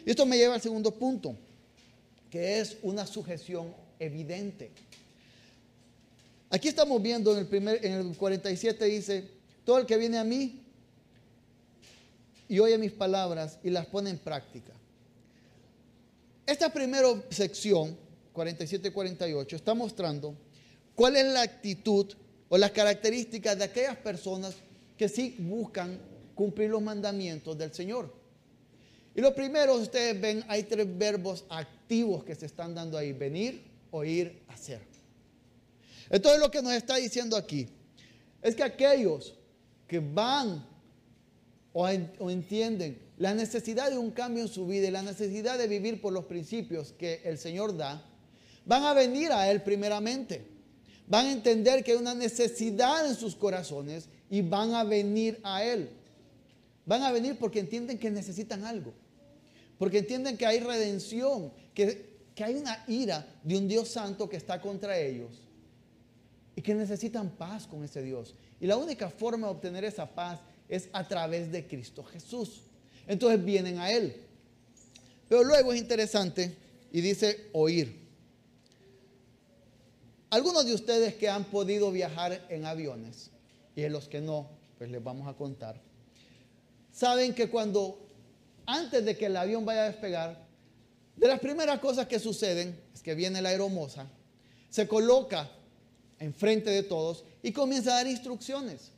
Y 0.04 0.10
esto 0.10 0.26
me 0.26 0.36
lleva 0.36 0.52
al 0.52 0.60
segundo 0.60 0.90
punto, 0.90 1.34
que 2.28 2.60
es 2.60 2.76
una 2.82 3.06
sujeción 3.06 3.74
evidente. 3.98 4.70
Aquí 6.50 6.68
estamos 6.68 7.00
viendo 7.00 7.32
en 7.32 7.38
el, 7.38 7.46
primer, 7.46 7.82
en 7.82 8.10
el 8.10 8.14
47 8.14 8.84
dice, 8.84 9.24
todo 9.64 9.78
el 9.78 9.86
que 9.86 9.96
viene 9.96 10.18
a 10.18 10.24
mí 10.24 10.60
y 12.46 12.58
oye 12.58 12.76
mis 12.76 12.92
palabras 12.92 13.58
y 13.64 13.70
las 13.70 13.86
pone 13.86 14.10
en 14.10 14.18
práctica. 14.18 14.74
Esta 16.44 16.70
primera 16.70 17.08
sección, 17.30 17.96
47-48, 18.34 19.54
está 19.54 19.72
mostrando 19.72 20.34
cuál 20.94 21.16
es 21.16 21.24
la 21.24 21.40
actitud 21.40 22.12
o 22.50 22.58
las 22.58 22.72
características 22.72 23.56
de 23.56 23.64
aquellas 23.64 23.96
personas 23.96 24.56
que 24.98 25.08
sí 25.08 25.36
buscan 25.38 25.98
cumplir 26.34 26.68
los 26.68 26.82
mandamientos 26.82 27.56
del 27.56 27.72
Señor. 27.72 28.12
Y 29.14 29.20
lo 29.20 29.34
primero, 29.34 29.76
ustedes 29.76 30.20
ven, 30.20 30.44
hay 30.48 30.64
tres 30.64 30.86
verbos 30.98 31.44
activos 31.48 32.24
que 32.24 32.34
se 32.34 32.46
están 32.46 32.74
dando 32.74 32.98
ahí, 32.98 33.12
venir, 33.12 33.62
oír, 33.92 34.42
hacer. 34.48 34.80
Entonces 36.10 36.40
lo 36.40 36.50
que 36.50 36.60
nos 36.60 36.72
está 36.72 36.96
diciendo 36.96 37.36
aquí 37.36 37.68
es 38.42 38.56
que 38.56 38.64
aquellos 38.64 39.34
que 39.86 40.00
van 40.00 40.66
o, 41.72 41.88
entienden 41.88 43.00
la 43.16 43.32
necesidad 43.32 43.90
de 43.90 43.98
un 43.98 44.10
cambio 44.10 44.42
en 44.42 44.48
su 44.48 44.66
vida 44.66 44.88
y 44.88 44.90
la 44.90 45.02
necesidad 45.02 45.56
de 45.56 45.68
vivir 45.68 46.00
por 46.00 46.12
los 46.12 46.24
principios 46.24 46.92
que 46.92 47.20
el 47.24 47.38
Señor 47.38 47.76
da, 47.76 48.04
van 48.64 48.82
a 48.82 48.92
venir 48.92 49.30
a 49.30 49.48
Él 49.50 49.62
primeramente. 49.62 50.59
Van 51.10 51.26
a 51.26 51.32
entender 51.32 51.82
que 51.82 51.90
hay 51.90 51.98
una 51.98 52.14
necesidad 52.14 53.04
en 53.04 53.16
sus 53.16 53.34
corazones 53.34 54.08
y 54.30 54.42
van 54.42 54.74
a 54.74 54.84
venir 54.84 55.40
a 55.42 55.64
Él. 55.64 55.90
Van 56.86 57.02
a 57.02 57.10
venir 57.10 57.36
porque 57.36 57.58
entienden 57.58 57.98
que 57.98 58.12
necesitan 58.12 58.64
algo. 58.64 58.92
Porque 59.76 59.98
entienden 59.98 60.36
que 60.36 60.46
hay 60.46 60.60
redención, 60.60 61.52
que, 61.74 62.20
que 62.32 62.44
hay 62.44 62.54
una 62.54 62.84
ira 62.86 63.26
de 63.42 63.58
un 63.58 63.66
Dios 63.66 63.88
santo 63.88 64.28
que 64.28 64.36
está 64.36 64.60
contra 64.60 64.96
ellos. 64.96 65.32
Y 66.54 66.62
que 66.62 66.76
necesitan 66.76 67.30
paz 67.30 67.66
con 67.66 67.82
ese 67.82 68.04
Dios. 68.04 68.36
Y 68.60 68.68
la 68.68 68.76
única 68.76 69.10
forma 69.10 69.48
de 69.48 69.54
obtener 69.54 69.84
esa 69.84 70.06
paz 70.06 70.38
es 70.68 70.88
a 70.92 71.08
través 71.08 71.50
de 71.50 71.66
Cristo 71.66 72.04
Jesús. 72.04 72.60
Entonces 73.08 73.44
vienen 73.44 73.80
a 73.80 73.90
Él. 73.90 74.14
Pero 75.28 75.42
luego 75.42 75.72
es 75.72 75.80
interesante 75.80 76.54
y 76.92 77.00
dice 77.00 77.48
oír. 77.52 77.99
Algunos 80.30 80.64
de 80.64 80.74
ustedes 80.74 81.14
que 81.16 81.28
han 81.28 81.44
podido 81.44 81.90
viajar 81.90 82.46
en 82.48 82.64
aviones 82.64 83.30
y 83.74 83.82
en 83.82 83.92
los 83.92 84.08
que 84.08 84.20
no, 84.20 84.48
pues 84.78 84.88
les 84.88 85.02
vamos 85.02 85.26
a 85.26 85.34
contar, 85.34 85.80
saben 86.92 87.34
que 87.34 87.50
cuando, 87.50 87.98
antes 88.64 89.04
de 89.04 89.16
que 89.16 89.26
el 89.26 89.36
avión 89.36 89.64
vaya 89.64 89.82
a 89.82 89.86
despegar, 89.86 90.46
de 91.16 91.26
las 91.26 91.40
primeras 91.40 91.80
cosas 91.80 92.06
que 92.06 92.20
suceden 92.20 92.80
es 92.94 93.02
que 93.02 93.16
viene 93.16 93.42
la 93.42 93.48
aeromoza, 93.48 94.06
se 94.68 94.86
coloca 94.86 95.50
enfrente 96.20 96.70
de 96.70 96.84
todos 96.84 97.24
y 97.42 97.50
comienza 97.50 97.90
a 97.90 97.94
dar 97.96 98.06
instrucciones. 98.06 98.92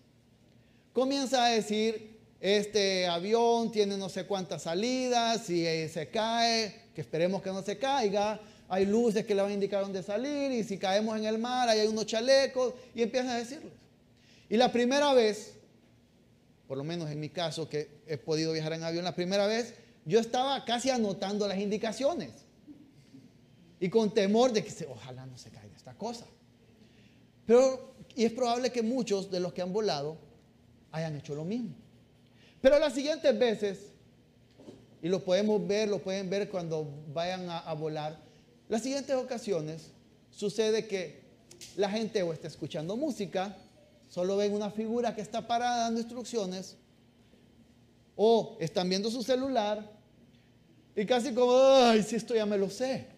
Comienza 0.92 1.46
a 1.46 1.48
decir, 1.48 2.20
este 2.40 3.06
avión 3.06 3.72
tiene 3.72 3.96
no 3.96 4.10
sé 4.10 4.26
cuántas 4.26 4.64
salidas, 4.64 5.46
si 5.46 5.64
se 5.88 6.10
cae, 6.10 6.90
que 6.94 7.00
esperemos 7.00 7.40
que 7.40 7.50
no 7.50 7.62
se 7.62 7.78
caiga, 7.78 8.38
hay 8.72 8.86
luces 8.86 9.26
que 9.26 9.34
le 9.34 9.42
van 9.42 9.50
a 9.50 9.54
indicar 9.54 9.82
dónde 9.82 10.02
salir, 10.02 10.50
y 10.50 10.64
si 10.64 10.78
caemos 10.78 11.18
en 11.18 11.26
el 11.26 11.36
mar, 11.36 11.68
hay 11.68 11.86
unos 11.86 12.06
chalecos, 12.06 12.72
y 12.94 13.02
empiezan 13.02 13.28
a 13.32 13.36
decirles. 13.36 13.74
Y 14.48 14.56
la 14.56 14.72
primera 14.72 15.12
vez, 15.12 15.56
por 16.66 16.78
lo 16.78 16.82
menos 16.82 17.10
en 17.10 17.20
mi 17.20 17.28
caso, 17.28 17.68
que 17.68 18.00
he 18.06 18.16
podido 18.16 18.50
viajar 18.54 18.72
en 18.72 18.82
avión, 18.82 19.04
la 19.04 19.14
primera 19.14 19.46
vez, 19.46 19.74
yo 20.06 20.18
estaba 20.18 20.64
casi 20.64 20.88
anotando 20.88 21.46
las 21.46 21.58
indicaciones. 21.58 22.30
Y 23.78 23.90
con 23.90 24.14
temor 24.14 24.54
de 24.54 24.64
que 24.64 24.86
ojalá 24.86 25.26
no 25.26 25.36
se 25.36 25.50
caiga 25.50 25.76
esta 25.76 25.92
cosa. 25.92 26.24
Pero, 27.44 27.92
y 28.16 28.24
es 28.24 28.32
probable 28.32 28.72
que 28.72 28.80
muchos 28.80 29.30
de 29.30 29.40
los 29.40 29.52
que 29.52 29.60
han 29.60 29.74
volado 29.74 30.16
hayan 30.92 31.14
hecho 31.14 31.34
lo 31.34 31.44
mismo. 31.44 31.74
Pero 32.62 32.78
las 32.78 32.94
siguientes 32.94 33.38
veces, 33.38 33.80
y 35.02 35.10
lo 35.10 35.22
podemos 35.22 35.66
ver, 35.66 35.90
lo 35.90 35.98
pueden 35.98 36.30
ver 36.30 36.48
cuando 36.48 36.88
vayan 37.12 37.50
a, 37.50 37.74
volar, 37.74 38.31
las 38.72 38.80
siguientes 38.80 39.14
ocasiones 39.14 39.90
sucede 40.30 40.86
que 40.86 41.20
la 41.76 41.90
gente 41.90 42.22
o 42.22 42.32
está 42.32 42.48
escuchando 42.48 42.96
música, 42.96 43.54
solo 44.08 44.38
ven 44.38 44.54
una 44.54 44.70
figura 44.70 45.14
que 45.14 45.20
está 45.20 45.46
parada 45.46 45.82
dando 45.82 46.00
instrucciones, 46.00 46.76
o 48.16 48.56
están 48.60 48.88
viendo 48.88 49.10
su 49.10 49.22
celular 49.22 49.86
y 50.96 51.04
casi 51.04 51.34
como, 51.34 51.54
ay, 51.54 52.02
si 52.02 52.16
esto 52.16 52.34
ya 52.34 52.46
me 52.46 52.56
lo 52.56 52.70
sé. 52.70 53.08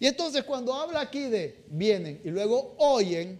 Y 0.00 0.08
entonces 0.08 0.42
cuando 0.42 0.74
habla 0.74 1.02
aquí 1.02 1.28
de 1.28 1.64
vienen 1.68 2.20
y 2.24 2.30
luego 2.30 2.74
oyen, 2.78 3.38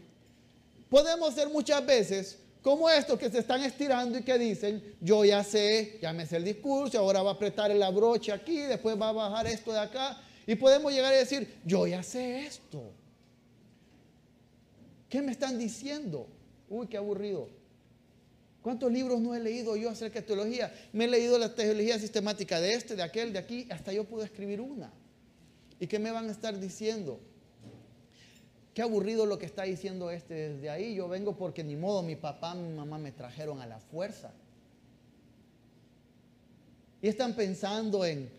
podemos 0.88 1.34
ser 1.34 1.48
muchas 1.48 1.84
veces 1.84 2.38
como 2.62 2.88
estos 2.88 3.18
que 3.18 3.28
se 3.28 3.40
están 3.40 3.64
estirando 3.64 4.16
y 4.16 4.22
que 4.22 4.38
dicen, 4.38 4.94
yo 5.00 5.24
ya 5.24 5.42
sé, 5.42 5.98
ya 6.00 6.12
me 6.12 6.26
sé 6.26 6.36
el 6.36 6.44
discurso, 6.44 6.96
ahora 6.96 7.22
va 7.22 7.30
a 7.30 7.34
apretar 7.34 7.72
la 7.72 7.90
brocha 7.90 8.34
aquí, 8.34 8.58
después 8.58 8.96
va 9.00 9.08
a 9.08 9.12
bajar 9.12 9.48
esto 9.48 9.72
de 9.72 9.80
acá. 9.80 10.22
Y 10.48 10.56
podemos 10.56 10.90
llegar 10.90 11.12
a 11.12 11.16
decir, 11.18 11.46
yo 11.62 11.86
ya 11.86 12.02
sé 12.02 12.46
esto. 12.46 12.90
¿Qué 15.10 15.20
me 15.20 15.30
están 15.30 15.58
diciendo? 15.58 16.26
Uy, 16.70 16.86
qué 16.86 16.96
aburrido. 16.96 17.50
¿Cuántos 18.62 18.90
libros 18.90 19.20
no 19.20 19.34
he 19.34 19.40
leído 19.40 19.76
yo 19.76 19.90
acerca 19.90 20.20
de 20.20 20.26
teología? 20.26 20.72
Me 20.94 21.04
he 21.04 21.08
leído 21.08 21.38
la 21.38 21.54
teología 21.54 21.98
sistemática 21.98 22.62
de 22.62 22.72
este, 22.72 22.96
de 22.96 23.02
aquel, 23.02 23.34
de 23.34 23.40
aquí, 23.40 23.68
hasta 23.68 23.92
yo 23.92 24.04
puedo 24.04 24.24
escribir 24.24 24.62
una. 24.62 24.90
¿Y 25.78 25.86
qué 25.86 25.98
me 25.98 26.10
van 26.10 26.30
a 26.30 26.32
estar 26.32 26.58
diciendo? 26.58 27.20
Qué 28.72 28.80
aburrido 28.80 29.26
lo 29.26 29.38
que 29.38 29.44
está 29.44 29.64
diciendo 29.64 30.10
este 30.10 30.48
desde 30.48 30.70
ahí. 30.70 30.94
Yo 30.94 31.08
vengo 31.08 31.36
porque 31.36 31.62
ni 31.62 31.76
modo, 31.76 32.02
mi 32.02 32.16
papá, 32.16 32.54
mi 32.54 32.72
mamá 32.72 32.96
me 32.96 33.12
trajeron 33.12 33.60
a 33.60 33.66
la 33.66 33.80
fuerza. 33.80 34.32
Y 37.02 37.08
están 37.08 37.36
pensando 37.36 38.06
en 38.06 38.37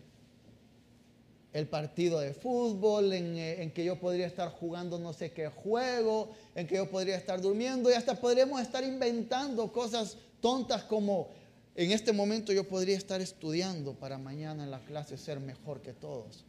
el 1.52 1.66
partido 1.66 2.20
de 2.20 2.32
fútbol, 2.32 3.12
en, 3.12 3.36
eh, 3.36 3.62
en, 3.62 3.72
que 3.72 3.84
yo 3.84 3.98
podría 3.98 4.26
estar 4.26 4.50
jugando 4.50 4.98
no 4.98 5.12
sé 5.12 5.32
qué 5.32 5.48
juego, 5.48 6.30
en 6.54 6.66
que 6.66 6.76
yo 6.76 6.88
podría 6.88 7.16
estar 7.16 7.40
durmiendo 7.40 7.90
y 7.90 7.94
hasta 7.94 8.14
podríamos 8.14 8.60
estar 8.60 8.84
inventando 8.84 9.72
cosas 9.72 10.16
tontas 10.40 10.84
como 10.84 11.28
en 11.74 11.92
este 11.92 12.12
momento 12.12 12.52
yo 12.52 12.68
podría 12.68 12.96
estar 12.96 13.20
estudiando 13.20 13.94
para 13.94 14.18
mañana 14.18 14.64
en 14.64 14.70
la 14.70 14.80
clase 14.80 15.16
ser 15.16 15.40
mejor 15.40 15.80
que 15.80 15.92
todos. 15.92 16.44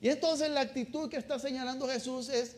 Y 0.00 0.08
entonces 0.08 0.50
la 0.50 0.60
actitud 0.60 1.08
que 1.08 1.16
está 1.16 1.38
señalando 1.38 1.88
Jesús 1.88 2.28
es, 2.28 2.56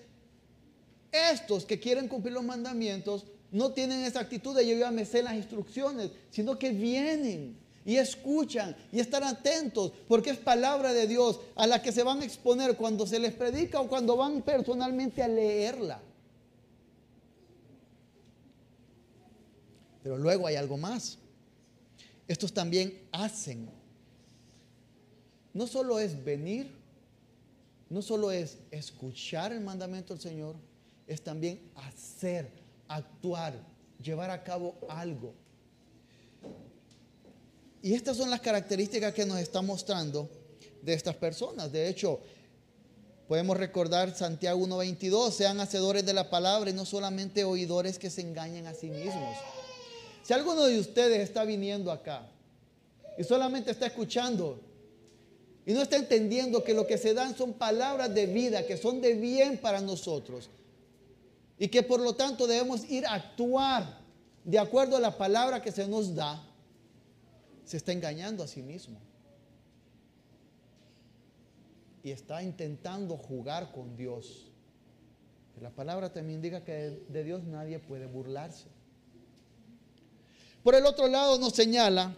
estos 1.12 1.64
que 1.64 1.78
quieren 1.78 2.08
cumplir 2.08 2.34
los 2.34 2.44
mandamientos 2.44 3.24
no 3.50 3.72
tienen 3.72 4.04
esa 4.04 4.20
actitud 4.20 4.54
de 4.54 4.66
yo 4.66 4.76
ya 4.76 4.90
me 4.90 5.04
sé 5.04 5.22
las 5.22 5.34
instrucciones, 5.34 6.10
sino 6.30 6.58
que 6.58 6.70
vienen 6.70 7.56
y 7.88 7.96
escuchan 7.96 8.76
y 8.92 9.00
están 9.00 9.24
atentos 9.24 9.92
porque 10.06 10.28
es 10.28 10.36
palabra 10.36 10.92
de 10.92 11.06
Dios 11.06 11.40
a 11.56 11.66
la 11.66 11.80
que 11.80 11.90
se 11.90 12.02
van 12.02 12.20
a 12.20 12.24
exponer 12.26 12.76
cuando 12.76 13.06
se 13.06 13.18
les 13.18 13.32
predica 13.32 13.80
o 13.80 13.88
cuando 13.88 14.14
van 14.14 14.42
personalmente 14.42 15.22
a 15.22 15.28
leerla. 15.28 15.98
Pero 20.02 20.18
luego 20.18 20.46
hay 20.46 20.56
algo 20.56 20.76
más. 20.76 21.16
Estos 22.26 22.52
también 22.52 23.08
hacen. 23.10 23.70
No 25.54 25.66
solo 25.66 25.98
es 25.98 26.22
venir, 26.22 26.70
no 27.88 28.02
solo 28.02 28.30
es 28.30 28.58
escuchar 28.70 29.50
el 29.50 29.62
mandamiento 29.62 30.12
del 30.12 30.22
Señor, 30.22 30.56
es 31.06 31.22
también 31.22 31.58
hacer, 31.74 32.50
actuar, 32.86 33.54
llevar 34.02 34.30
a 34.30 34.44
cabo 34.44 34.76
algo. 34.90 35.32
Y 37.88 37.94
estas 37.94 38.18
son 38.18 38.28
las 38.28 38.42
características 38.42 39.14
que 39.14 39.24
nos 39.24 39.38
está 39.38 39.62
mostrando 39.62 40.28
de 40.82 40.92
estas 40.92 41.16
personas. 41.16 41.72
De 41.72 41.88
hecho, 41.88 42.20
podemos 43.26 43.56
recordar 43.56 44.14
Santiago 44.14 44.60
1.22, 44.60 45.30
sean 45.30 45.58
hacedores 45.58 46.04
de 46.04 46.12
la 46.12 46.28
palabra 46.28 46.68
y 46.68 46.74
no 46.74 46.84
solamente 46.84 47.44
oidores 47.44 47.98
que 47.98 48.10
se 48.10 48.20
engañan 48.20 48.66
a 48.66 48.74
sí 48.74 48.90
mismos. 48.90 49.34
Si 50.22 50.34
alguno 50.34 50.64
de 50.64 50.78
ustedes 50.78 51.20
está 51.20 51.44
viniendo 51.44 51.90
acá 51.90 52.28
y 53.16 53.24
solamente 53.24 53.70
está 53.70 53.86
escuchando 53.86 54.60
y 55.64 55.72
no 55.72 55.80
está 55.80 55.96
entendiendo 55.96 56.62
que 56.62 56.74
lo 56.74 56.86
que 56.86 56.98
se 56.98 57.14
dan 57.14 57.34
son 57.38 57.54
palabras 57.54 58.14
de 58.14 58.26
vida, 58.26 58.66
que 58.66 58.76
son 58.76 59.00
de 59.00 59.14
bien 59.14 59.56
para 59.56 59.80
nosotros 59.80 60.50
y 61.58 61.68
que 61.68 61.82
por 61.82 62.00
lo 62.00 62.14
tanto 62.14 62.46
debemos 62.46 62.84
ir 62.90 63.06
a 63.06 63.14
actuar 63.14 63.98
de 64.44 64.58
acuerdo 64.58 64.98
a 64.98 65.00
la 65.00 65.16
palabra 65.16 65.62
que 65.62 65.72
se 65.72 65.88
nos 65.88 66.14
da, 66.14 66.47
se 67.68 67.76
está 67.76 67.92
engañando 67.92 68.42
a 68.42 68.46
sí 68.46 68.62
mismo. 68.62 68.98
Y 72.02 72.10
está 72.10 72.42
intentando 72.42 73.18
jugar 73.18 73.72
con 73.72 73.94
Dios. 73.94 74.50
La 75.60 75.68
palabra 75.68 76.10
también 76.10 76.40
diga 76.40 76.64
que 76.64 77.02
de 77.06 77.24
Dios 77.24 77.44
nadie 77.44 77.78
puede 77.78 78.06
burlarse. 78.06 78.68
Por 80.62 80.76
el 80.76 80.86
otro 80.86 81.08
lado 81.08 81.38
nos 81.38 81.52
señala 81.52 82.16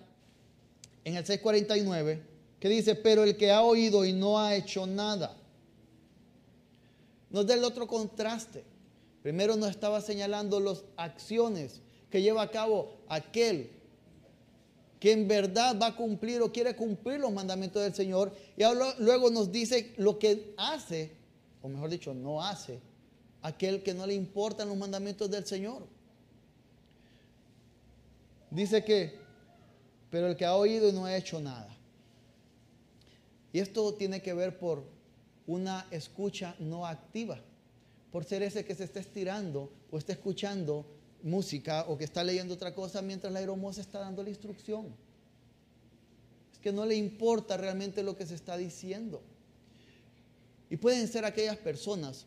en 1.02 1.16
el 1.16 1.26
649 1.26 2.22
que 2.60 2.68
dice, 2.68 2.94
pero 2.94 3.24
el 3.24 3.36
que 3.36 3.50
ha 3.50 3.62
oído 3.62 4.04
y 4.04 4.12
no 4.12 4.38
ha 4.38 4.54
hecho 4.54 4.86
nada. 4.86 5.36
Nos 7.28 7.44
da 7.44 7.54
el 7.54 7.64
otro 7.64 7.88
contraste. 7.88 8.62
Primero 9.20 9.56
nos 9.56 9.70
estaba 9.70 10.00
señalando 10.00 10.60
las 10.60 10.84
acciones 10.96 11.80
que 12.08 12.22
lleva 12.22 12.42
a 12.42 12.50
cabo 12.52 13.00
aquel 13.08 13.79
que 15.00 15.12
en 15.12 15.26
verdad 15.26 15.76
va 15.80 15.88
a 15.88 15.96
cumplir 15.96 16.42
o 16.42 16.52
quiere 16.52 16.76
cumplir 16.76 17.18
los 17.18 17.32
mandamientos 17.32 17.82
del 17.82 17.94
Señor. 17.94 18.32
Y 18.54 18.62
luego 18.98 19.30
nos 19.30 19.50
dice 19.50 19.94
lo 19.96 20.18
que 20.18 20.52
hace, 20.58 21.10
o 21.62 21.68
mejor 21.68 21.88
dicho, 21.88 22.12
no 22.12 22.44
hace, 22.44 22.78
aquel 23.40 23.82
que 23.82 23.94
no 23.94 24.06
le 24.06 24.12
importan 24.12 24.68
los 24.68 24.76
mandamientos 24.76 25.30
del 25.30 25.46
Señor. 25.46 25.86
Dice 28.50 28.84
que, 28.84 29.18
pero 30.10 30.26
el 30.26 30.36
que 30.36 30.44
ha 30.44 30.54
oído 30.54 30.90
y 30.90 30.92
no 30.92 31.06
ha 31.06 31.16
hecho 31.16 31.40
nada. 31.40 31.74
Y 33.54 33.58
esto 33.58 33.94
tiene 33.94 34.20
que 34.20 34.34
ver 34.34 34.58
por 34.58 34.84
una 35.46 35.86
escucha 35.90 36.54
no 36.58 36.86
activa, 36.86 37.40
por 38.12 38.24
ser 38.24 38.42
ese 38.42 38.66
que 38.66 38.74
se 38.74 38.84
está 38.84 39.00
estirando 39.00 39.72
o 39.90 39.96
está 39.96 40.12
escuchando 40.12 40.84
música 41.22 41.84
o 41.88 41.96
que 41.96 42.04
está 42.04 42.24
leyendo 42.24 42.54
otra 42.54 42.74
cosa 42.74 43.02
mientras 43.02 43.32
la 43.32 43.38
aeromoza 43.38 43.80
está 43.80 43.98
dando 43.98 44.22
la 44.22 44.30
instrucción. 44.30 44.94
Es 46.52 46.58
que 46.58 46.72
no 46.72 46.86
le 46.86 46.94
importa 46.94 47.56
realmente 47.56 48.02
lo 48.02 48.16
que 48.16 48.26
se 48.26 48.34
está 48.34 48.56
diciendo. 48.56 49.22
Y 50.68 50.76
pueden 50.76 51.08
ser 51.08 51.24
aquellas 51.24 51.56
personas 51.56 52.26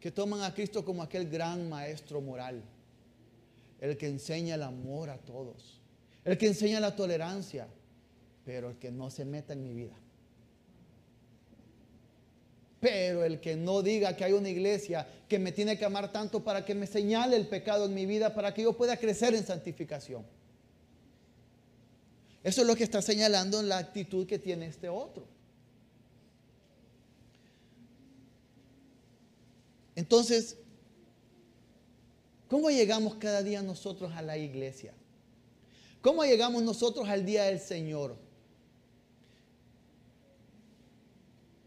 que 0.00 0.10
toman 0.10 0.42
a 0.42 0.52
Cristo 0.52 0.84
como 0.84 1.02
aquel 1.02 1.30
gran 1.30 1.68
maestro 1.68 2.20
moral, 2.20 2.62
el 3.80 3.96
que 3.96 4.06
enseña 4.06 4.56
el 4.56 4.62
amor 4.62 5.08
a 5.10 5.18
todos, 5.18 5.80
el 6.24 6.36
que 6.36 6.48
enseña 6.48 6.80
la 6.80 6.94
tolerancia, 6.94 7.68
pero 8.44 8.70
el 8.70 8.76
que 8.76 8.90
no 8.90 9.10
se 9.10 9.24
meta 9.24 9.54
en 9.54 9.62
mi 9.62 9.72
vida. 9.72 9.96
Pero 12.84 13.24
el 13.24 13.40
que 13.40 13.56
no 13.56 13.80
diga 13.80 14.14
que 14.14 14.24
hay 14.24 14.34
una 14.34 14.50
iglesia 14.50 15.08
que 15.26 15.38
me 15.38 15.52
tiene 15.52 15.78
que 15.78 15.86
amar 15.86 16.12
tanto 16.12 16.44
para 16.44 16.66
que 16.66 16.74
me 16.74 16.86
señale 16.86 17.34
el 17.34 17.46
pecado 17.46 17.86
en 17.86 17.94
mi 17.94 18.04
vida, 18.04 18.34
para 18.34 18.52
que 18.52 18.60
yo 18.60 18.74
pueda 18.74 18.98
crecer 18.98 19.34
en 19.34 19.42
santificación. 19.42 20.22
Eso 22.42 22.60
es 22.60 22.66
lo 22.66 22.76
que 22.76 22.84
está 22.84 23.00
señalando 23.00 23.58
en 23.58 23.70
la 23.70 23.78
actitud 23.78 24.26
que 24.26 24.38
tiene 24.38 24.66
este 24.66 24.90
otro. 24.90 25.26
Entonces, 29.96 30.58
¿cómo 32.48 32.68
llegamos 32.68 33.14
cada 33.14 33.42
día 33.42 33.62
nosotros 33.62 34.12
a 34.12 34.20
la 34.20 34.36
iglesia? 34.36 34.92
¿Cómo 36.02 36.22
llegamos 36.22 36.62
nosotros 36.62 37.08
al 37.08 37.24
día 37.24 37.44
del 37.44 37.60
Señor? 37.60 38.23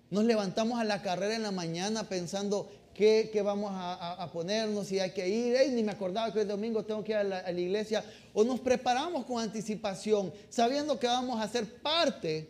Nos 0.09 0.23
levantamos 0.23 0.79
a 0.79 0.83
la 0.83 1.01
carrera 1.01 1.35
en 1.35 1.43
la 1.43 1.51
mañana 1.51 2.07
pensando 2.07 2.69
qué, 2.93 3.29
vamos 3.43 3.71
a, 3.73 4.29
ponernos, 4.31 4.87
si 4.87 4.99
hay 4.99 5.11
que 5.11 5.27
ir. 5.27 5.57
ni 5.73 5.83
me 5.83 5.91
acordaba 5.91 6.31
que 6.33 6.41
el 6.41 6.47
domingo 6.47 6.83
tengo 6.83 7.03
que 7.03 7.11
ir 7.11 7.17
a 7.17 7.23
la, 7.23 7.39
a 7.39 7.51
la 7.51 7.59
iglesia. 7.59 8.03
O 8.33 8.43
nos 8.43 8.59
preparamos 8.59 9.25
con 9.25 9.41
anticipación, 9.41 10.33
sabiendo 10.49 10.99
que 10.99 11.07
vamos 11.07 11.39
a 11.41 11.47
ser 11.47 11.81
parte 11.81 12.49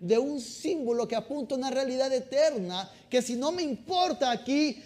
de 0.00 0.18
un 0.18 0.40
símbolo 0.40 1.06
que 1.06 1.14
apunta 1.14 1.54
a 1.54 1.58
una 1.58 1.70
realidad 1.70 2.10
eterna, 2.12 2.90
que 3.08 3.20
si 3.20 3.36
no 3.36 3.52
me 3.52 3.62
importa 3.62 4.30
aquí, 4.30 4.82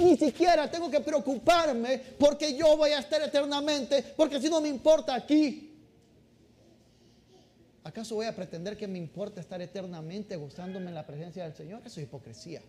ni 0.00 0.16
siquiera 0.16 0.70
tengo 0.70 0.90
que 0.90 1.00
preocuparme 1.00 1.98
porque 2.18 2.54
yo 2.54 2.76
voy 2.76 2.90
a 2.90 2.98
estar 2.98 3.22
eternamente, 3.22 4.02
porque 4.16 4.40
si 4.40 4.50
no 4.50 4.60
me 4.60 4.68
importa 4.68 5.14
aquí, 5.14 5.67
¿Acaso 7.88 8.16
voy 8.16 8.26
a 8.26 8.36
pretender 8.36 8.76
que 8.76 8.86
me 8.86 8.98
importa 8.98 9.40
estar 9.40 9.62
eternamente 9.62 10.36
gozándome 10.36 10.88
en 10.88 10.94
la 10.94 11.06
presencia 11.06 11.44
del 11.44 11.54
Señor? 11.54 11.80
Eso 11.86 12.00
es 12.00 12.06
hipocresía. 12.06 12.60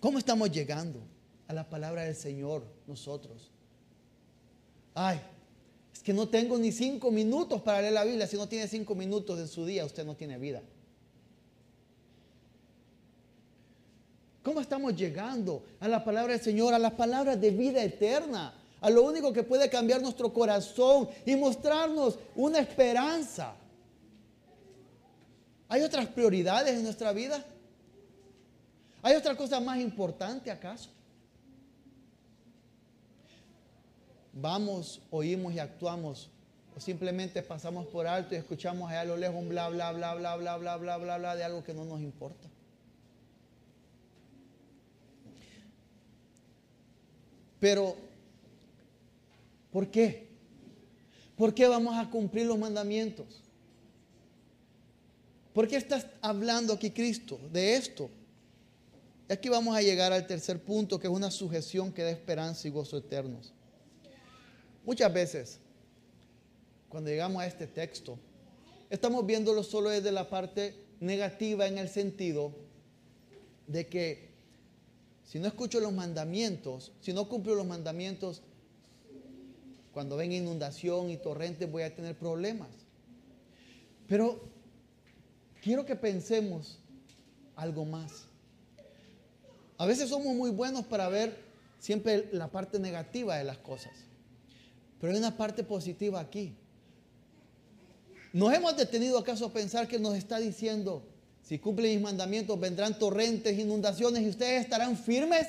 ¿Cómo 0.00 0.16
estamos 0.16 0.50
llegando 0.50 1.00
a 1.48 1.52
la 1.52 1.68
palabra 1.68 2.04
del 2.04 2.16
Señor 2.16 2.64
nosotros? 2.86 3.50
Ay, 4.94 5.20
es 5.92 6.02
que 6.02 6.14
no 6.14 6.30
tengo 6.30 6.56
ni 6.56 6.72
cinco 6.72 7.10
minutos 7.10 7.60
para 7.60 7.82
leer 7.82 7.92
la 7.92 8.04
Biblia. 8.04 8.26
Si 8.26 8.38
no 8.38 8.48
tiene 8.48 8.66
cinco 8.68 8.94
minutos 8.94 9.38
en 9.38 9.48
su 9.48 9.66
día, 9.66 9.84
usted 9.84 10.06
no 10.06 10.16
tiene 10.16 10.38
vida. 10.38 10.62
¿Cómo 14.42 14.60
estamos 14.60 14.96
llegando 14.96 15.64
a 15.78 15.86
la 15.86 16.02
palabra 16.02 16.32
del 16.32 16.42
Señor, 16.42 16.74
a 16.74 16.78
las 16.78 16.92
palabras 16.94 17.40
de 17.40 17.50
vida 17.50 17.82
eterna? 17.82 18.54
A 18.80 18.90
lo 18.90 19.04
único 19.04 19.32
que 19.32 19.44
puede 19.44 19.70
cambiar 19.70 20.02
nuestro 20.02 20.32
corazón 20.32 21.08
y 21.24 21.36
mostrarnos 21.36 22.18
una 22.34 22.58
esperanza. 22.58 23.54
¿Hay 25.68 25.82
otras 25.82 26.08
prioridades 26.08 26.74
en 26.74 26.82
nuestra 26.82 27.12
vida? 27.12 27.44
¿Hay 29.00 29.14
otra 29.14 29.36
cosa 29.36 29.60
más 29.60 29.78
importante 29.78 30.50
acaso? 30.50 30.90
Vamos, 34.32 35.00
oímos 35.10 35.54
y 35.54 35.60
actuamos 35.60 36.30
o 36.76 36.80
simplemente 36.80 37.42
pasamos 37.42 37.86
por 37.86 38.06
alto 38.06 38.34
y 38.34 38.38
escuchamos 38.38 38.90
allá 38.90 39.02
a 39.02 39.04
lo 39.04 39.16
lejos 39.16 39.36
un 39.36 39.48
bla 39.50 39.68
bla 39.68 39.92
bla 39.92 40.14
bla 40.14 40.36
bla 40.36 40.56
bla 40.56 40.76
bla 40.76 40.96
bla 40.96 41.18
bla 41.18 41.36
de 41.36 41.44
algo 41.44 41.62
que 41.62 41.74
no 41.74 41.84
nos 41.84 42.00
importa. 42.00 42.48
Pero, 47.62 47.94
¿por 49.70 49.88
qué? 49.88 50.26
¿Por 51.36 51.54
qué 51.54 51.68
vamos 51.68 51.96
a 51.96 52.10
cumplir 52.10 52.44
los 52.44 52.58
mandamientos? 52.58 53.40
¿Por 55.54 55.68
qué 55.68 55.76
estás 55.76 56.08
hablando 56.22 56.72
aquí 56.72 56.90
Cristo 56.90 57.38
de 57.52 57.76
esto? 57.76 58.10
Aquí 59.28 59.48
vamos 59.48 59.76
a 59.76 59.80
llegar 59.80 60.12
al 60.12 60.26
tercer 60.26 60.60
punto, 60.60 60.98
que 60.98 61.06
es 61.06 61.12
una 61.12 61.30
sujeción 61.30 61.92
que 61.92 62.02
da 62.02 62.10
esperanza 62.10 62.66
y 62.66 62.72
gozo 62.72 62.98
eternos. 62.98 63.52
Muchas 64.84 65.14
veces, 65.14 65.60
cuando 66.88 67.10
llegamos 67.10 67.40
a 67.44 67.46
este 67.46 67.68
texto, 67.68 68.18
estamos 68.90 69.24
viéndolo 69.24 69.62
solo 69.62 69.90
desde 69.90 70.10
la 70.10 70.28
parte 70.28 70.74
negativa 70.98 71.68
en 71.68 71.78
el 71.78 71.88
sentido 71.88 72.52
de 73.68 73.86
que 73.86 74.31
si 75.32 75.38
no 75.38 75.48
escucho 75.48 75.80
los 75.80 75.94
mandamientos, 75.94 76.92
si 77.00 77.14
no 77.14 77.26
cumplo 77.26 77.54
los 77.54 77.64
mandamientos, 77.66 78.42
cuando 79.94 80.14
venga 80.18 80.36
inundación 80.36 81.08
y 81.08 81.16
torrente 81.16 81.64
voy 81.64 81.84
a 81.84 81.94
tener 81.94 82.14
problemas. 82.14 82.68
Pero 84.06 84.42
quiero 85.62 85.86
que 85.86 85.96
pensemos 85.96 86.80
algo 87.56 87.86
más. 87.86 88.26
A 89.78 89.86
veces 89.86 90.10
somos 90.10 90.34
muy 90.34 90.50
buenos 90.50 90.84
para 90.84 91.08
ver 91.08 91.34
siempre 91.78 92.28
la 92.32 92.48
parte 92.48 92.78
negativa 92.78 93.38
de 93.38 93.44
las 93.44 93.56
cosas. 93.56 93.94
Pero 95.00 95.14
hay 95.14 95.18
una 95.18 95.38
parte 95.38 95.64
positiva 95.64 96.20
aquí. 96.20 96.54
¿Nos 98.34 98.52
hemos 98.52 98.76
detenido 98.76 99.18
acaso 99.18 99.46
a 99.46 99.52
pensar 99.54 99.88
que 99.88 99.98
nos 99.98 100.14
está 100.14 100.36
diciendo, 100.36 101.02
si 101.42 101.58
cumplen 101.58 101.94
mis 101.94 102.00
mandamientos, 102.02 102.58
vendrán 102.58 102.98
torrentes, 102.98 103.58
inundaciones 103.58 104.22
y 104.22 104.28
ustedes 104.28 104.62
estarán 104.62 104.96
firmes. 104.96 105.46